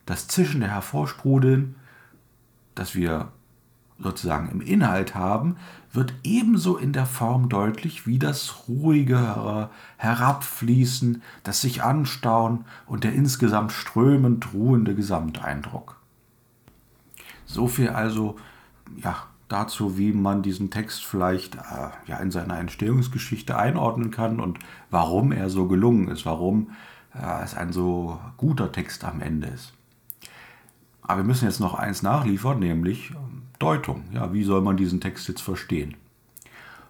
Das 0.05 0.29
zischende 0.29 0.69
Hervorsprudeln, 0.69 1.75
das 2.73 2.95
wir 2.95 3.33
sozusagen 3.99 4.49
im 4.49 4.61
Inhalt 4.61 5.15
haben, 5.15 5.57
wird 5.91 6.13
ebenso 6.23 6.77
in 6.77 6.93
der 6.93 7.05
Form 7.05 7.49
deutlich 7.49 8.05
wie 8.05 8.19
das 8.19 8.67
ruhigere 8.67 9.69
Herabfließen, 9.97 11.23
das 11.43 11.61
sich 11.61 11.83
anstauen 11.83 12.65
und 12.85 13.03
der 13.03 13.13
insgesamt 13.13 13.71
strömend 13.71 14.53
ruhende 14.53 14.93
Gesamteindruck. 14.93 15.97
So 17.45 17.67
viel 17.67 17.89
also 17.89 18.35
ja, 18.97 19.15
dazu, 19.47 19.97
wie 19.97 20.11
man 20.11 20.43
diesen 20.43 20.69
Text 20.69 21.05
vielleicht 21.05 21.55
äh, 21.55 21.89
ja, 22.05 22.17
in 22.17 22.31
seiner 22.31 22.59
Entstehungsgeschichte 22.59 23.57
einordnen 23.57 24.11
kann 24.11 24.39
und 24.39 24.59
warum 24.91 25.31
er 25.31 25.49
so 25.49 25.67
gelungen 25.67 26.09
ist, 26.09 26.25
warum 26.25 26.71
äh, 27.15 27.43
es 27.43 27.55
ein 27.55 27.71
so 27.71 28.19
guter 28.35 28.71
Text 28.71 29.03
am 29.05 29.21
Ende 29.21 29.47
ist. 29.47 29.73
Aber 31.01 31.21
wir 31.21 31.23
müssen 31.23 31.45
jetzt 31.45 31.61
noch 31.61 31.73
eins 31.73 32.03
nachliefern, 32.03 32.59
nämlich 32.59 33.13
Deutung. 33.59 34.05
Ja, 34.13 34.33
wie 34.33 34.43
soll 34.43 34.61
man 34.61 34.77
diesen 34.77 35.01
Text 35.01 35.27
jetzt 35.27 35.41
verstehen? 35.41 35.95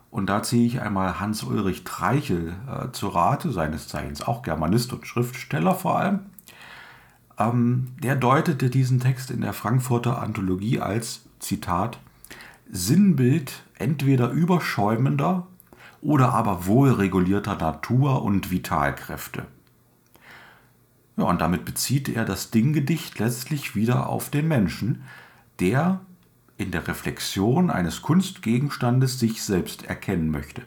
Und 0.09 0.27
da 0.27 0.41
ziehe 0.41 0.65
ich 0.65 0.81
einmal 0.81 1.19
Hans-Ulrich 1.19 1.83
Treichel 1.83 2.55
äh, 2.67 2.91
zu 2.91 3.09
Rate, 3.09 3.51
seines 3.51 3.87
Zeichens 3.87 4.21
auch 4.21 4.41
Germanist 4.41 4.93
und 4.93 5.05
Schriftsteller 5.05 5.75
vor 5.75 5.99
allem. 5.99 6.19
Ähm, 7.37 7.89
der 8.01 8.15
deutete 8.15 8.69
diesen 8.69 8.99
Text 8.99 9.31
in 9.31 9.41
der 9.41 9.53
Frankfurter 9.53 10.21
Anthologie 10.21 10.79
als, 10.79 11.25
Zitat, 11.39 11.99
Sinnbild 12.69 13.63
entweder 13.77 14.29
überschäumender 14.29 15.47
oder 16.01 16.33
aber 16.33 16.65
wohlregulierter 16.65 17.55
Natur- 17.55 18.23
und 18.23 18.49
Vitalkräfte. 18.49 19.45
Ja, 21.17 21.25
und 21.25 21.41
damit 21.41 21.65
bezieht 21.65 22.09
er 22.09 22.25
das 22.25 22.51
Dinggedicht 22.51 23.19
letztlich 23.19 23.75
wieder 23.75 24.07
auf 24.07 24.29
den 24.29 24.47
Menschen, 24.47 25.03
der 25.59 26.01
in 26.57 26.71
der 26.71 26.87
Reflexion 26.87 27.69
eines 27.69 28.01
Kunstgegenstandes 28.01 29.19
sich 29.19 29.43
selbst 29.43 29.85
erkennen 29.85 30.31
möchte. 30.31 30.63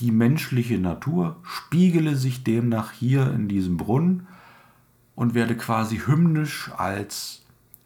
Die 0.00 0.12
menschliche 0.12 0.78
Natur 0.78 1.36
spiegele 1.42 2.16
sich 2.16 2.44
demnach 2.44 2.92
hier 2.92 3.32
in 3.32 3.48
diesem 3.48 3.76
Brunnen 3.76 4.26
und 5.14 5.34
werde 5.34 5.56
quasi 5.56 5.98
hymnisch 5.98 6.70
als 6.76 7.42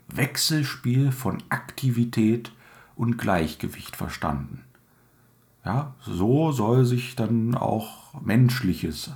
Wechselspiel 0.08 1.12
von 1.12 1.42
Aktivität 1.48 2.52
und 2.96 3.16
Gleichgewicht 3.16 3.96
verstanden. 3.96 4.62
Ja, 5.64 5.94
so 6.00 6.52
soll 6.52 6.84
sich 6.84 7.16
dann 7.16 7.54
auch 7.54 8.20
Menschliches, 8.20 9.10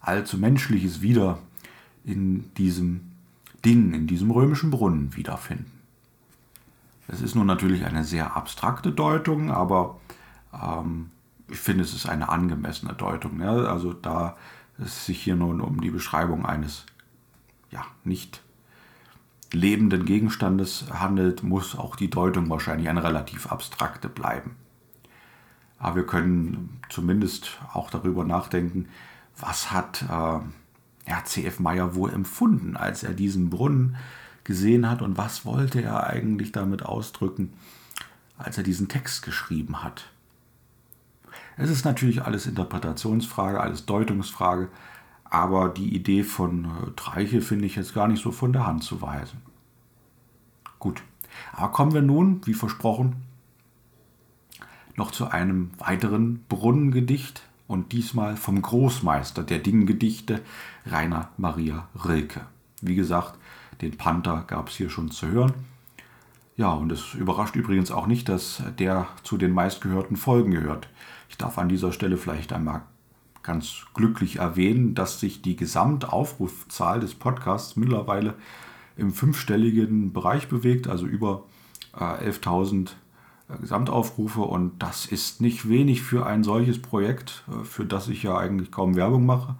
allzu 0.00 0.38
Menschliches 0.38 1.02
wieder 1.02 1.38
in 2.04 2.52
diesem 2.54 3.12
Ding, 3.64 3.94
in 3.94 4.06
diesem 4.06 4.30
römischen 4.30 4.70
Brunnen 4.70 5.14
wiederfinden. 5.16 5.73
Es 7.08 7.20
ist 7.20 7.34
nun 7.34 7.46
natürlich 7.46 7.84
eine 7.84 8.04
sehr 8.04 8.36
abstrakte 8.36 8.92
Deutung, 8.92 9.50
aber 9.50 10.00
ähm, 10.52 11.10
ich 11.48 11.58
finde, 11.58 11.84
es 11.84 11.94
ist 11.94 12.08
eine 12.08 12.28
angemessene 12.28 12.94
Deutung. 12.94 13.40
Ja? 13.40 13.52
Also 13.52 13.92
da 13.92 14.36
es 14.78 15.06
sich 15.06 15.22
hier 15.22 15.36
nun 15.36 15.60
um 15.60 15.80
die 15.80 15.90
Beschreibung 15.90 16.46
eines 16.46 16.86
ja, 17.70 17.84
nicht 18.04 18.42
lebenden 19.52 20.04
Gegenstandes 20.04 20.86
handelt, 20.92 21.42
muss 21.42 21.78
auch 21.78 21.96
die 21.96 22.10
Deutung 22.10 22.50
wahrscheinlich 22.50 22.88
eine 22.88 23.04
relativ 23.04 23.52
abstrakte 23.52 24.08
bleiben. 24.08 24.56
Aber 25.78 25.96
wir 25.96 26.06
können 26.06 26.80
zumindest 26.88 27.58
auch 27.72 27.90
darüber 27.90 28.24
nachdenken, 28.24 28.88
was 29.38 29.70
hat 29.70 30.04
äh, 30.10 31.20
C.F. 31.24 31.60
Meyer 31.60 31.94
wohl 31.94 32.12
empfunden, 32.12 32.76
als 32.76 33.02
er 33.02 33.12
diesen 33.12 33.50
Brunnen 33.50 33.96
gesehen 34.44 34.88
hat 34.88 35.02
und 35.02 35.16
was 35.16 35.44
wollte 35.44 35.82
er 35.82 36.06
eigentlich 36.06 36.52
damit 36.52 36.84
ausdrücken, 36.84 37.52
als 38.38 38.58
er 38.58 38.64
diesen 38.64 38.88
Text 38.88 39.22
geschrieben 39.22 39.82
hat. 39.82 40.10
Es 41.56 41.70
ist 41.70 41.84
natürlich 41.84 42.22
alles 42.22 42.46
Interpretationsfrage, 42.46 43.60
alles 43.60 43.86
Deutungsfrage, 43.86 44.68
aber 45.24 45.68
die 45.68 45.94
Idee 45.94 46.22
von 46.22 46.64
äh, 46.64 46.90
Treiche 46.96 47.40
finde 47.40 47.66
ich 47.66 47.76
jetzt 47.76 47.94
gar 47.94 48.08
nicht 48.08 48.22
so 48.22 48.32
von 48.32 48.52
der 48.52 48.66
Hand 48.66 48.84
zu 48.84 49.00
weisen. 49.00 49.42
Gut, 50.78 51.02
aber 51.52 51.72
kommen 51.72 51.94
wir 51.94 52.02
nun, 52.02 52.40
wie 52.44 52.54
versprochen, 52.54 53.16
noch 54.96 55.10
zu 55.10 55.28
einem 55.28 55.70
weiteren 55.78 56.44
Brunnengedicht 56.48 57.42
und 57.66 57.92
diesmal 57.92 58.36
vom 58.36 58.60
Großmeister 58.60 59.42
der 59.42 59.58
Dinggedichte, 59.58 60.40
Rainer 60.86 61.30
Maria 61.36 61.88
Rilke. 62.04 62.42
Wie 62.80 62.94
gesagt, 62.94 63.38
den 63.80 63.96
Panther 63.96 64.44
gab 64.46 64.68
es 64.68 64.76
hier 64.76 64.90
schon 64.90 65.10
zu 65.10 65.28
hören. 65.28 65.52
Ja, 66.56 66.72
und 66.72 66.92
es 66.92 67.14
überrascht 67.14 67.56
übrigens 67.56 67.90
auch 67.90 68.06
nicht, 68.06 68.28
dass 68.28 68.62
der 68.78 69.08
zu 69.24 69.36
den 69.36 69.52
meistgehörten 69.52 70.16
Folgen 70.16 70.52
gehört. 70.52 70.88
Ich 71.28 71.36
darf 71.36 71.58
an 71.58 71.68
dieser 71.68 71.92
Stelle 71.92 72.16
vielleicht 72.16 72.52
einmal 72.52 72.82
ganz 73.42 73.86
glücklich 73.92 74.36
erwähnen, 74.36 74.94
dass 74.94 75.20
sich 75.20 75.42
die 75.42 75.56
Gesamtaufrufzahl 75.56 77.00
des 77.00 77.14
Podcasts 77.14 77.76
mittlerweile 77.76 78.34
im 78.96 79.12
fünfstelligen 79.12 80.12
Bereich 80.12 80.48
bewegt, 80.48 80.88
also 80.88 81.06
über 81.06 81.44
äh, 81.94 82.30
11.000 82.30 82.90
äh, 83.48 83.58
Gesamtaufrufe. 83.60 84.40
Und 84.40 84.82
das 84.82 85.06
ist 85.06 85.40
nicht 85.40 85.68
wenig 85.68 86.02
für 86.02 86.26
ein 86.26 86.44
solches 86.44 86.80
Projekt, 86.80 87.44
äh, 87.48 87.64
für 87.64 87.84
das 87.84 88.08
ich 88.08 88.22
ja 88.22 88.36
eigentlich 88.36 88.70
kaum 88.70 88.96
Werbung 88.96 89.26
mache. 89.26 89.56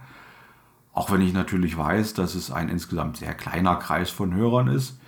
Auch 0.94 1.10
wenn 1.10 1.20
ich 1.20 1.32
natürlich 1.32 1.76
weiß, 1.76 2.14
dass 2.14 2.34
es 2.34 2.50
ein 2.50 2.68
insgesamt 2.68 3.18
sehr 3.18 3.34
kleiner 3.34 3.76
Kreis 3.76 4.10
von 4.10 4.32
Hörern 4.34 4.68
ist. 4.68 4.98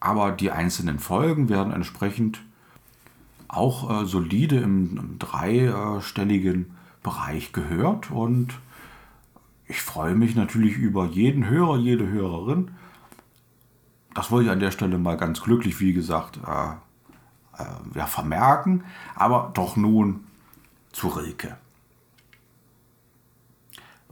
aber 0.00 0.32
die 0.32 0.50
einzelnen 0.50 0.98
Folgen 0.98 1.48
werden 1.48 1.72
entsprechend 1.72 2.42
auch 3.46 4.02
äh, 4.02 4.06
solide 4.06 4.56
im, 4.58 4.96
im 4.98 5.18
dreistelligen 5.20 6.74
Bereich 7.04 7.52
gehört 7.52 8.10
und 8.10 8.54
ich 9.66 9.80
freue 9.80 10.14
mich 10.14 10.34
natürlich 10.34 10.76
über 10.76 11.06
jeden 11.06 11.48
Hörer, 11.48 11.76
jede 11.78 12.08
Hörerin. 12.08 12.72
Das 14.14 14.30
wollte 14.30 14.46
ich 14.46 14.52
an 14.52 14.60
der 14.60 14.70
Stelle 14.72 14.98
mal 14.98 15.16
ganz 15.16 15.40
glücklich, 15.40 15.80
wie 15.80 15.92
gesagt, 15.92 16.38
äh, 16.46 17.62
äh, 17.62 17.66
ja, 17.94 18.06
vermerken, 18.06 18.84
aber 19.14 19.50
doch 19.54 19.76
nun 19.76 20.24
zu 20.92 21.08
Rilke. 21.08 21.56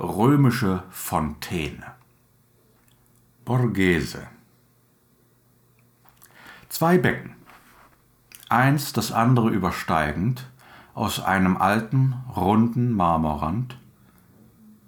Römische 0.00 0.82
Fontäne. 0.88 1.84
Borghese. 3.44 4.28
Zwei 6.70 6.96
Becken, 6.96 7.34
eins 8.48 8.94
das 8.94 9.12
andere 9.12 9.50
übersteigend, 9.50 10.48
aus 10.94 11.20
einem 11.20 11.58
alten, 11.58 12.14
runden 12.34 12.92
Marmorrand, 12.92 13.76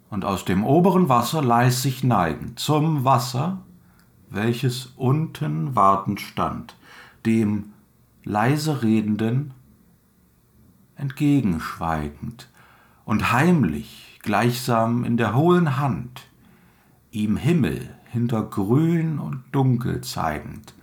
und 0.09 0.25
aus 0.25 0.47
dem 0.47 0.65
oberen 0.65 1.11
Wasser 1.11 1.43
leis 1.43 1.83
sich 1.83 2.03
neigen 2.03 2.57
zum 2.57 3.05
Wasser, 3.05 3.59
welches 4.31 4.95
unten 4.97 5.77
wartend 5.77 6.23
stand, 6.23 6.75
dem 7.27 7.75
leise 8.25 8.83
redenden 8.83 9.53
entgegenschweigend 10.97 12.49
und 13.05 13.31
heimlich 13.31 14.12
gleichsam 14.23 15.05
in 15.05 15.17
der 15.17 15.35
hohlen 15.35 15.77
Hand 15.79 16.23
ihm 17.11 17.37
Himmel 17.37 17.95
hinter 18.11 18.43
Grün 18.43 19.19
und 19.19 19.45
Dunkel 19.53 20.01
zeigend, 20.01 20.75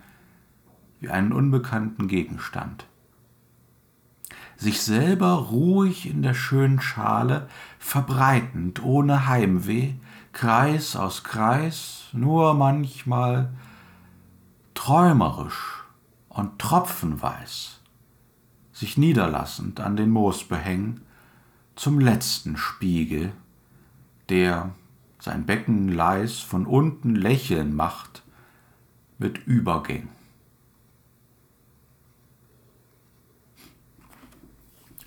wie 0.99 1.09
einen 1.09 1.31
unbekannten 1.31 2.07
Gegenstand. 2.07 2.85
Sich 4.57 4.81
selber 4.81 5.33
ruhig 5.35 6.09
in 6.09 6.21
der 6.21 6.33
schönen 6.33 6.81
Schale 6.81 7.47
verbreitend, 7.79 8.83
ohne 8.83 9.27
Heimweh, 9.27 9.93
Kreis 10.33 10.95
aus 10.95 11.23
Kreis, 11.23 12.09
nur 12.11 12.53
manchmal 12.53 13.53
träumerisch 14.73 15.83
und 16.27 16.59
tropfenweis, 16.59 17.79
sich 18.73 18.97
niederlassend 18.97 19.79
an 19.79 19.95
den 19.95 20.09
Moosbehängen 20.09 21.01
zum 21.79 22.01
letzten 22.01 22.57
Spiegel, 22.57 23.31
der 24.27 24.71
sein 25.17 25.45
Becken 25.45 25.87
leis 25.87 26.39
von 26.39 26.65
unten 26.65 27.15
lächeln 27.15 27.73
macht 27.73 28.21
mit 29.17 29.37
Übergängen. 29.47 30.09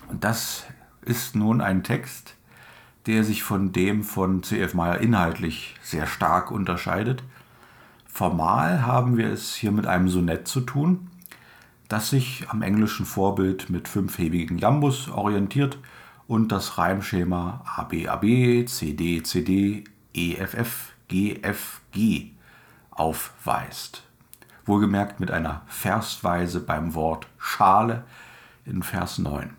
Und 0.09 0.25
das 0.25 0.65
ist 1.03 1.37
nun 1.37 1.61
ein 1.61 1.85
Text, 1.85 2.37
der 3.05 3.23
sich 3.23 3.43
von 3.43 3.73
dem 3.73 4.03
von 4.03 4.43
C.F. 4.43 4.73
Meyer 4.73 4.99
inhaltlich 4.99 5.75
sehr 5.83 6.07
stark 6.07 6.51
unterscheidet. 6.51 7.23
Formal 8.07 8.87
haben 8.87 9.19
wir 9.19 9.31
es 9.31 9.55
hier 9.55 9.73
mit 9.73 9.87
einem 9.87 10.09
Sonett 10.09 10.49
zu 10.49 10.63
tun, 10.63 11.11
das 11.89 12.09
sich 12.09 12.49
am 12.49 12.63
englischen 12.63 13.05
Vorbild 13.05 13.69
mit 13.69 13.89
fünfhebigen 13.89 14.57
Jambus 14.57 15.11
orientiert 15.11 15.79
und 16.27 16.53
das 16.53 16.79
Reimschema 16.79 17.65
ABAB, 17.77 18.67
CD, 18.67 19.23
CD, 19.23 19.85
EFF, 20.15 20.93
GFG 21.09 22.31
aufweist. 22.91 24.03
Wohlgemerkt 24.65 25.21
mit 25.21 25.31
einer 25.31 25.63
Versweise 25.67 26.61
beim 26.61 26.95
Wort 26.95 27.27
Schale 27.39 28.05
in 28.65 28.83
Vers 28.83 29.19
9. 29.19 29.51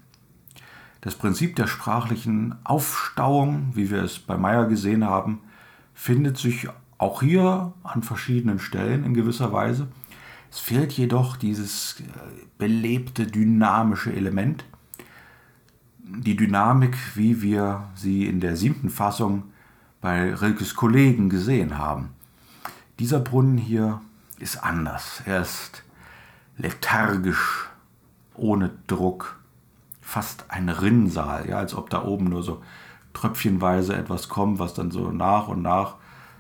Das 1.02 1.16
Prinzip 1.16 1.58
der 1.58 1.68
sprachlichen 1.68 2.56
Aufstauung, 2.64 3.72
wie 3.74 3.92
wir 3.92 4.04
es 4.04 4.20
bei 4.20 4.38
Meyer 4.38 4.68
gesehen 4.68 5.04
haben, 5.04 5.42
findet 5.94 6.38
sich 6.38 6.70
auch 6.98 7.22
hier 7.22 7.74
an 7.84 8.04
verschiedenen 8.04 8.60
Stellen 8.60 9.04
in 9.04 9.14
gewisser 9.14 9.52
Weise. 9.52 9.90
Es 10.50 10.60
fehlt 10.60 10.94
jedoch 10.94 11.36
dieses 11.36 12.00
äh, 12.00 12.04
belebte, 12.58 13.28
dynamische 13.28 14.14
Element. 14.14 14.64
Die 16.06 16.36
Dynamik, 16.36 16.98
wie 17.16 17.42
wir 17.42 17.88
sie 17.96 18.28
in 18.28 18.42
der 18.42 18.58
siebten 18.58 18.90
Fassung 18.90 19.44
bei 20.02 20.34
Rilkes 20.34 20.76
Kollegen 20.76 21.30
gesehen 21.30 21.78
haben. 21.78 22.10
Dieser 23.00 23.22
Brunnen 23.22 23.58
hier 23.58 24.02
ist 24.38 24.64
anders. 24.64 25.24
Er 25.26 25.42
ist 25.42 25.84
lethargisch, 26.58 27.70
ohne 28.36 28.72
Druck 28.88 29.40
fast 30.02 30.46
ein 30.50 30.68
Rinnsal, 30.68 31.48
ja, 31.48 31.58
als 31.58 31.74
ob 31.74 31.90
da 31.90 32.04
oben 32.04 32.26
nur 32.26 32.44
so 32.44 32.62
tröpfchenweise 33.14 33.96
etwas 33.96 34.28
kommt, 34.28 34.60
was 34.60 34.74
dann 34.74 34.92
so 34.92 35.10
nach 35.10 35.48
und 35.48 35.62
nach 35.62 35.96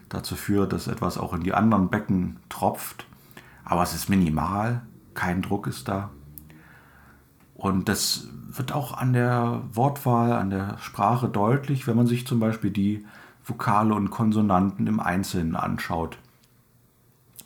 dazu 0.09 0.35
führt, 0.35 0.73
dass 0.73 0.87
etwas 0.87 1.17
auch 1.17 1.33
in 1.33 1.43
die 1.43 1.53
anderen 1.53 1.89
Becken 1.89 2.37
tropft. 2.49 3.05
Aber 3.63 3.81
es 3.83 3.95
ist 3.95 4.09
minimal, 4.09 4.81
kein 5.13 5.41
Druck 5.41 5.67
ist 5.67 5.87
da. 5.87 6.09
Und 7.63 7.87
das 7.87 8.27
wird 8.49 8.73
auch 8.73 8.97
an 8.97 9.13
der 9.13 9.61
Wortwahl, 9.71 10.33
an 10.33 10.49
der 10.49 10.77
Sprache 10.79 11.29
deutlich, 11.29 11.87
wenn 11.87 11.95
man 11.95 12.07
sich 12.07 12.27
zum 12.27 12.41
Beispiel 12.41 12.71
die 12.71 13.05
Vokale 13.45 13.93
und 13.93 14.11
Konsonanten 14.11 14.85
im 14.85 14.99
Einzelnen 14.99 15.55
anschaut. 15.55 16.17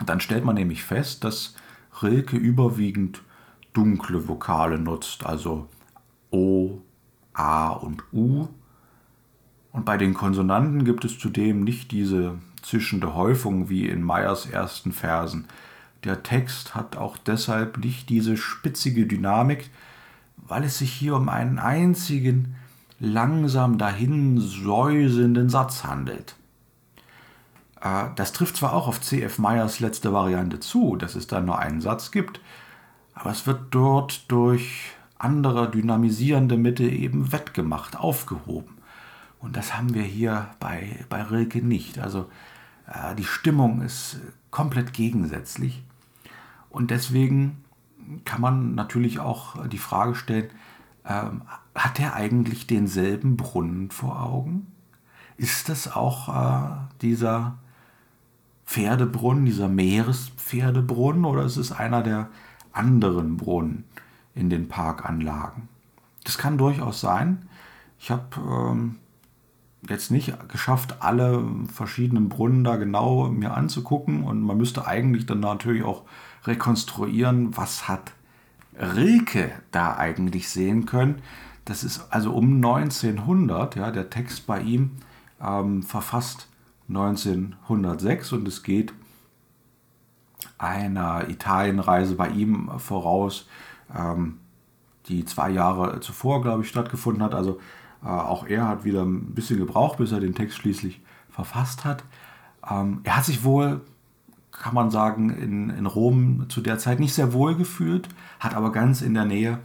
Dann 0.03 0.19
stellt 0.19 0.43
man 0.43 0.55
nämlich 0.55 0.83
fest, 0.83 1.23
dass 1.23 1.53
Rilke 2.01 2.35
überwiegend 2.35 3.21
dunkle 3.73 4.27
Vokale 4.27 4.79
nutzt, 4.79 5.23
also 5.23 5.69
O, 6.31 6.79
A 7.33 7.69
und 7.69 8.01
U. 8.11 8.47
Und 9.71 9.85
bei 9.85 9.97
den 9.97 10.15
Konsonanten 10.15 10.83
gibt 10.83 11.05
es 11.05 11.19
zudem 11.19 11.63
nicht 11.63 11.91
diese 11.91 12.39
zischende 12.63 13.13
Häufung 13.13 13.69
wie 13.69 13.87
in 13.87 14.01
Meyers 14.01 14.47
ersten 14.47 14.93
Versen. 14.93 15.45
Der 16.03 16.23
Text 16.23 16.73
hat 16.73 16.97
auch 16.97 17.17
deshalb 17.17 17.77
nicht 17.77 18.09
diese 18.09 18.35
spitzige 18.35 19.05
Dynamik, 19.05 19.69
weil 20.47 20.63
es 20.63 20.77
sich 20.77 20.91
hier 20.91 21.15
um 21.15 21.29
einen 21.29 21.59
einzigen, 21.59 22.55
langsam 22.99 23.77
dahin 23.77 24.39
säusenden 24.39 25.49
Satz 25.49 25.83
handelt. 25.83 26.35
Äh, 27.81 28.05
das 28.15 28.33
trifft 28.33 28.57
zwar 28.57 28.73
auch 28.73 28.87
auf 28.87 29.01
C.F. 29.01 29.37
Meyers 29.39 29.79
letzte 29.79 30.13
Variante 30.13 30.59
zu, 30.59 30.95
dass 30.95 31.15
es 31.15 31.27
da 31.27 31.41
nur 31.41 31.59
einen 31.59 31.81
Satz 31.81 32.11
gibt, 32.11 32.41
aber 33.13 33.31
es 33.31 33.45
wird 33.47 33.61
dort 33.71 34.31
durch 34.31 34.91
andere 35.17 35.69
dynamisierende 35.69 36.57
Mittel 36.57 36.91
eben 36.91 37.31
wettgemacht, 37.31 37.97
aufgehoben. 37.97 38.77
Und 39.39 39.55
das 39.55 39.75
haben 39.75 39.93
wir 39.93 40.03
hier 40.03 40.49
bei, 40.59 41.05
bei 41.09 41.21
Rilke 41.21 41.59
nicht. 41.59 41.99
Also 41.99 42.29
äh, 42.87 43.15
die 43.15 43.23
Stimmung 43.23 43.81
ist 43.81 44.19
komplett 44.51 44.93
gegensätzlich. 44.93 45.83
Und 46.69 46.91
deswegen 46.91 47.63
kann 48.25 48.41
man 48.41 48.75
natürlich 48.75 49.19
auch 49.19 49.67
die 49.67 49.77
Frage 49.77 50.15
stellen, 50.15 50.49
ähm, 51.05 51.43
hat 51.75 51.99
er 51.99 52.15
eigentlich 52.15 52.67
denselben 52.67 53.37
Brunnen 53.37 53.91
vor 53.91 54.21
Augen? 54.21 54.67
Ist 55.37 55.69
das 55.69 55.95
auch 55.95 56.29
äh, 56.29 56.77
dieser 57.01 57.57
Pferdebrunnen, 58.65 59.45
dieser 59.45 59.69
Meerespferdebrunnen 59.69 61.25
oder 61.25 61.43
ist 61.43 61.57
es 61.57 61.71
einer 61.71 62.01
der 62.01 62.29
anderen 62.73 63.37
Brunnen? 63.37 63.85
in 64.37 64.49
den 64.49 64.67
Parkanlagen. 64.67 65.67
Das 66.23 66.37
kann 66.37 66.57
durchaus 66.57 67.01
sein. 67.01 67.49
Ich 67.99 68.11
habe 68.11 68.23
ähm, 68.37 68.97
jetzt 69.89 70.11
nicht 70.11 70.33
geschafft, 70.49 70.97
alle 70.99 71.43
verschiedenen 71.73 72.29
Brunnen 72.29 72.63
da 72.63 72.75
genau 72.75 73.29
mir 73.29 73.55
anzugucken 73.55 74.23
und 74.23 74.41
man 74.41 74.57
müsste 74.57 74.85
eigentlich 74.85 75.25
dann 75.25 75.39
natürlich 75.39 75.83
auch 75.83 76.03
rekonstruieren, 76.47 77.55
was 77.57 77.87
hat 77.87 78.13
Rilke 78.79 79.51
da 79.71 79.97
eigentlich 79.97 80.49
sehen 80.49 80.85
können. 80.85 81.21
Das 81.65 81.83
ist 81.83 82.07
also 82.11 82.31
um 82.31 82.55
1900, 82.55 83.75
ja, 83.75 83.91
der 83.91 84.09
Text 84.09 84.47
bei 84.47 84.61
ihm 84.61 84.91
ähm, 85.41 85.83
verfasst 85.83 86.47
1906 86.87 88.31
und 88.31 88.47
es 88.47 88.63
geht 88.63 88.93
einer 90.57 91.29
Italienreise 91.29 92.15
bei 92.15 92.29
ihm 92.29 92.69
voraus, 92.77 93.47
ähm, 93.95 94.39
die 95.07 95.25
zwei 95.25 95.49
Jahre 95.49 95.99
zuvor, 95.99 96.41
glaube 96.41 96.63
ich, 96.63 96.69
stattgefunden 96.69 97.23
hat. 97.23 97.33
Also 97.33 97.59
äh, 98.03 98.07
auch 98.07 98.45
er 98.47 98.67
hat 98.67 98.83
wieder 98.83 99.03
ein 99.03 99.33
bisschen 99.33 99.57
gebraucht, 99.57 99.97
bis 99.97 100.11
er 100.11 100.19
den 100.19 100.35
Text 100.35 100.57
schließlich 100.57 101.01
verfasst 101.29 101.85
hat. 101.85 102.03
Ähm, 102.69 103.01
er 103.03 103.17
hat 103.17 103.25
sich 103.25 103.43
wohl, 103.43 103.81
kann 104.59 104.73
man 104.73 104.89
sagen, 104.89 105.29
in, 105.29 105.69
in 105.69 105.85
Rom 105.85 106.45
zu 106.49 106.61
der 106.61 106.77
Zeit 106.79 106.99
nicht 106.99 107.13
sehr 107.13 107.33
wohl 107.33 107.55
gefühlt, 107.55 108.09
hat 108.39 108.55
aber 108.55 108.71
ganz 108.71 109.01
in 109.01 109.13
der 109.13 109.25
Nähe 109.25 109.59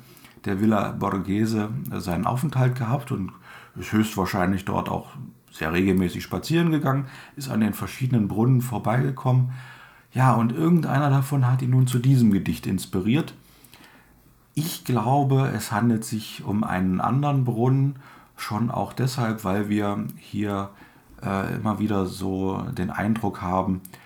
der 0.44 0.60
Villa 0.60 0.92
Borghese 0.92 1.70
seinen 1.90 2.26
Aufenthalt 2.26 2.76
gehabt 2.76 3.10
und 3.12 3.32
ist 3.76 3.92
höchstwahrscheinlich 3.92 4.64
dort 4.64 4.88
auch 4.88 5.08
sehr 5.50 5.72
regelmäßig 5.72 6.22
spazieren 6.22 6.70
gegangen, 6.70 7.06
ist 7.36 7.50
an 7.50 7.60
den 7.60 7.74
verschiedenen 7.74 8.28
Brunnen 8.28 8.60
vorbeigekommen. 8.60 9.52
Ja, 10.12 10.34
und 10.34 10.52
irgendeiner 10.52 11.10
davon 11.10 11.46
hat 11.46 11.62
ihn 11.62 11.70
nun 11.70 11.86
zu 11.86 11.98
diesem 11.98 12.30
Gedicht 12.30 12.66
inspiriert. 12.66 13.34
Ich 14.54 14.84
glaube, 14.84 15.50
es 15.54 15.72
handelt 15.72 16.04
sich 16.04 16.44
um 16.44 16.64
einen 16.64 17.00
anderen 17.00 17.44
Brunnen, 17.44 17.96
schon 18.36 18.70
auch 18.70 18.92
deshalb, 18.92 19.44
weil 19.44 19.70
wir 19.70 20.06
hier 20.18 20.70
äh, 21.24 21.54
immer 21.54 21.78
wieder 21.78 22.06
so 22.06 22.62
den 22.76 22.90
Eindruck 22.90 23.40
haben, 23.40 23.80
äh, 23.84 24.01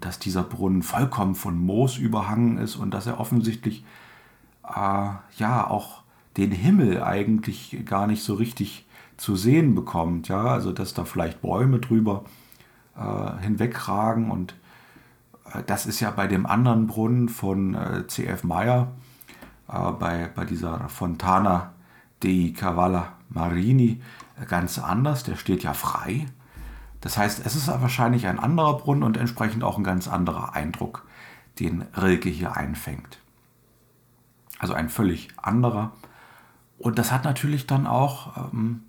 dass 0.00 0.18
dieser 0.18 0.42
Brunnen 0.42 0.82
vollkommen 0.82 1.34
von 1.34 1.58
Moos 1.58 1.98
überhangen 1.98 2.56
ist 2.56 2.76
und 2.76 2.92
dass 2.94 3.06
er 3.06 3.20
offensichtlich 3.20 3.84
äh, 4.64 5.08
ja 5.36 5.66
auch 5.68 6.02
den 6.36 6.50
Himmel 6.50 7.02
eigentlich 7.02 7.82
gar 7.84 8.06
nicht 8.06 8.22
so 8.22 8.34
richtig 8.34 8.86
zu 9.16 9.36
sehen 9.36 9.74
bekommt. 9.74 10.28
Ja, 10.28 10.44
also 10.44 10.72
dass 10.72 10.94
da 10.94 11.04
vielleicht 11.04 11.42
Bäume 11.42 11.78
drüber 11.78 12.24
äh, 12.96 13.42
hinwegragen 13.42 14.30
und 14.30 14.54
äh, 15.52 15.62
das 15.66 15.86
ist 15.86 16.00
ja 16.00 16.10
bei 16.10 16.26
dem 16.26 16.46
anderen 16.46 16.86
Brunnen 16.86 17.28
von 17.28 17.74
äh, 17.74 18.06
C.F. 18.06 18.44
Meyer, 18.44 18.92
äh, 19.68 19.92
bei, 19.92 20.30
bei 20.34 20.44
dieser 20.44 20.88
Fontana 20.88 21.72
dei 22.22 22.52
Cavala 22.56 23.12
Marini, 23.28 24.00
ganz 24.48 24.78
anders. 24.78 25.24
Der 25.24 25.36
steht 25.36 25.62
ja 25.62 25.74
frei. 25.74 26.26
Das 27.02 27.18
heißt, 27.18 27.44
es 27.44 27.56
ist 27.56 27.68
wahrscheinlich 27.68 28.26
ein 28.26 28.38
anderer 28.38 28.78
Brunnen 28.78 29.02
und 29.02 29.16
entsprechend 29.16 29.64
auch 29.64 29.76
ein 29.76 29.84
ganz 29.84 30.08
anderer 30.08 30.54
Eindruck, 30.54 31.04
den 31.58 31.82
Rilke 31.96 32.30
hier 32.30 32.56
einfängt. 32.56 33.18
Also 34.58 34.72
ein 34.72 34.88
völlig 34.88 35.28
anderer. 35.36 35.92
Und 36.78 36.98
das 36.98 37.10
hat 37.12 37.24
natürlich 37.24 37.66
dann 37.66 37.86
auch 37.86 38.52
ähm, 38.52 38.84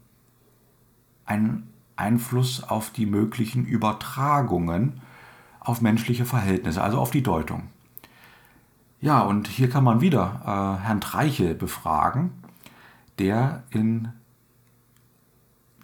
einen 1.26 1.74
Einfluss 1.96 2.64
auf 2.64 2.92
die 2.92 3.08
möglichen 3.08 3.66
Übertragungen 3.66 5.02
auf 5.60 5.82
menschliche 5.82 6.26
Verhältnisse, 6.26 6.84
also 6.84 7.00
auf 7.00 7.12
die 7.12 7.24
Deutung. 7.24 7.70
Ja, 9.02 9.22
und 9.22 9.48
hier 9.48 9.70
kann 9.70 9.84
man 9.84 10.02
wieder 10.02 10.42
äh, 10.44 10.86
Herrn 10.86 11.02
Treichel 11.02 11.56
befragen, 11.56 12.32
der 13.18 13.64
in 13.72 14.10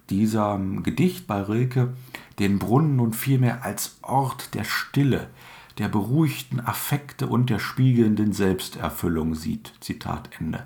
diesem 0.09 0.83
Gedicht 0.83 1.27
bei 1.27 1.41
Rilke 1.41 1.93
den 2.39 2.59
Brunnen 2.59 2.95
nun 2.95 3.13
vielmehr 3.13 3.63
als 3.63 3.97
Ort 4.01 4.53
der 4.53 4.63
Stille, 4.63 5.29
der 5.77 5.87
beruhigten 5.87 6.59
Affekte 6.59 7.27
und 7.27 7.49
der 7.49 7.59
spiegelnden 7.59 8.33
Selbsterfüllung 8.33 9.35
sieht. 9.35 9.73
Zitat 9.81 10.29
Ende. 10.39 10.65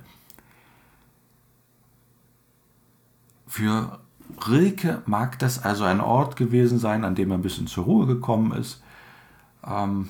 Für 3.47 3.99
Rilke 4.47 5.03
mag 5.05 5.37
das 5.39 5.63
also 5.63 5.83
ein 5.83 6.01
Ort 6.01 6.35
gewesen 6.35 6.79
sein, 6.79 7.03
an 7.03 7.15
dem 7.15 7.31
er 7.31 7.37
ein 7.37 7.43
bisschen 7.43 7.67
zur 7.67 7.85
Ruhe 7.85 8.07
gekommen 8.07 8.51
ist, 8.53 8.81
ähm, 9.65 10.09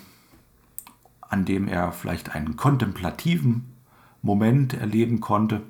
an 1.21 1.45
dem 1.45 1.67
er 1.67 1.91
vielleicht 1.91 2.35
einen 2.35 2.55
kontemplativen 2.55 3.73
Moment 4.21 4.73
erleben 4.73 5.19
konnte 5.19 5.61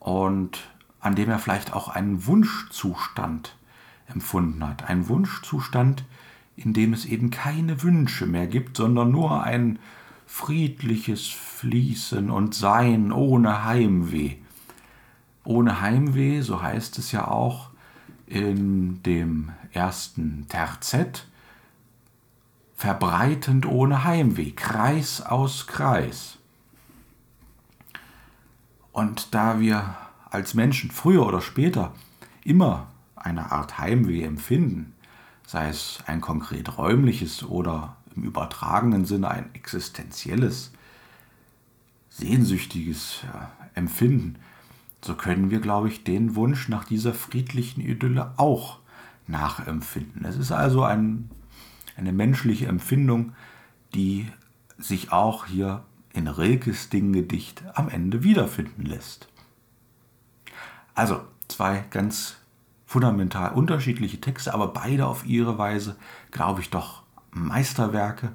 und 0.00 0.58
an 1.00 1.14
dem 1.14 1.30
er 1.30 1.38
vielleicht 1.38 1.72
auch 1.72 1.88
einen 1.88 2.26
Wunschzustand 2.26 3.56
empfunden 4.08 4.66
hat. 4.66 4.88
Ein 4.88 5.08
Wunschzustand, 5.08 6.04
in 6.56 6.72
dem 6.72 6.92
es 6.92 7.04
eben 7.04 7.30
keine 7.30 7.82
Wünsche 7.82 8.26
mehr 8.26 8.46
gibt, 8.46 8.76
sondern 8.76 9.10
nur 9.10 9.42
ein 9.42 9.78
friedliches 10.26 11.28
Fließen 11.28 12.30
und 12.30 12.54
Sein 12.54 13.12
ohne 13.12 13.64
Heimweh. 13.64 14.36
Ohne 15.44 15.80
Heimweh, 15.80 16.40
so 16.40 16.62
heißt 16.62 16.98
es 16.98 17.12
ja 17.12 17.28
auch 17.28 17.70
in 18.26 19.02
dem 19.04 19.52
ersten 19.72 20.46
Terzett, 20.48 21.28
verbreitend 22.74 23.66
ohne 23.66 24.04
Heimweh, 24.04 24.50
Kreis 24.50 25.20
aus 25.20 25.66
Kreis. 25.66 26.38
Und 28.92 29.34
da 29.34 29.60
wir 29.60 29.94
als 30.36 30.52
Menschen 30.52 30.90
früher 30.90 31.26
oder 31.26 31.40
später 31.40 31.94
immer 32.44 32.88
eine 33.16 33.52
Art 33.52 33.78
Heimweh 33.78 34.22
empfinden, 34.22 34.92
sei 35.46 35.70
es 35.70 36.00
ein 36.06 36.20
konkret 36.20 36.76
räumliches 36.76 37.42
oder 37.42 37.96
im 38.14 38.22
übertragenen 38.22 39.06
Sinne 39.06 39.30
ein 39.30 39.48
existenzielles, 39.54 40.72
sehnsüchtiges 42.10 43.24
Empfinden, 43.74 44.36
so 45.00 45.14
können 45.14 45.50
wir, 45.50 45.60
glaube 45.60 45.88
ich, 45.88 46.04
den 46.04 46.36
Wunsch 46.36 46.68
nach 46.68 46.84
dieser 46.84 47.14
friedlichen 47.14 47.80
Idylle 47.80 48.34
auch 48.36 48.80
nachempfinden. 49.26 50.26
Es 50.26 50.36
ist 50.36 50.52
also 50.52 50.82
ein, 50.82 51.30
eine 51.96 52.12
menschliche 52.12 52.66
Empfindung, 52.66 53.32
die 53.94 54.26
sich 54.76 55.12
auch 55.12 55.46
hier 55.46 55.82
in 56.12 56.28
Rilkes 56.28 56.90
Dinggedicht 56.90 57.62
am 57.74 57.88
Ende 57.88 58.22
wiederfinden 58.22 58.84
lässt. 58.84 59.28
Also 60.96 61.20
zwei 61.46 61.84
ganz 61.90 62.38
fundamental 62.86 63.52
unterschiedliche 63.52 64.20
Texte, 64.20 64.54
aber 64.54 64.68
beide 64.68 65.06
auf 65.06 65.26
ihre 65.26 65.58
Weise, 65.58 65.96
glaube 66.30 66.62
ich, 66.62 66.70
doch 66.70 67.02
Meisterwerke 67.30 68.32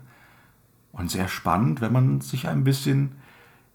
und 0.91 1.09
sehr 1.09 1.27
spannend, 1.27 1.81
wenn 1.81 1.91
man 1.91 2.21
sich 2.21 2.47
ein 2.47 2.63
bisschen 2.63 3.15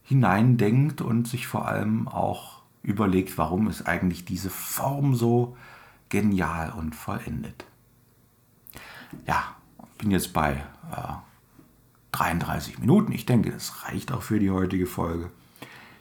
hineindenkt 0.04 1.00
und 1.00 1.26
sich 1.26 1.48
vor 1.48 1.66
allem 1.66 2.06
auch 2.06 2.62
überlegt, 2.82 3.36
warum 3.36 3.68
ist 3.68 3.88
eigentlich 3.88 4.24
diese 4.24 4.50
Form 4.50 5.16
so 5.16 5.56
genial 6.08 6.70
und 6.70 6.94
vollendet. 6.94 7.64
Ja, 9.26 9.56
bin 9.98 10.12
jetzt 10.12 10.32
bei 10.32 10.64
äh, 10.92 11.12
33 12.12 12.78
Minuten. 12.78 13.10
Ich 13.10 13.26
denke, 13.26 13.50
das 13.50 13.84
reicht 13.84 14.12
auch 14.12 14.22
für 14.22 14.38
die 14.38 14.50
heutige 14.50 14.86
Folge. 14.86 15.30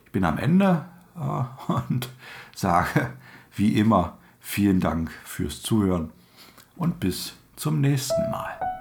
Ich 0.06 0.12
bin 0.12 0.24
am 0.24 0.38
Ende 0.38 0.86
äh, 1.15 1.71
und 1.89 2.10
sage 2.56 3.13
wie 3.56 3.78
immer 3.78 4.18
vielen 4.39 4.80
Dank 4.80 5.12
fürs 5.24 5.62
Zuhören 5.62 6.12
und 6.76 7.00
bis 7.00 7.34
zum 7.56 7.82
nächsten 7.82 8.30
Mal. 8.32 8.75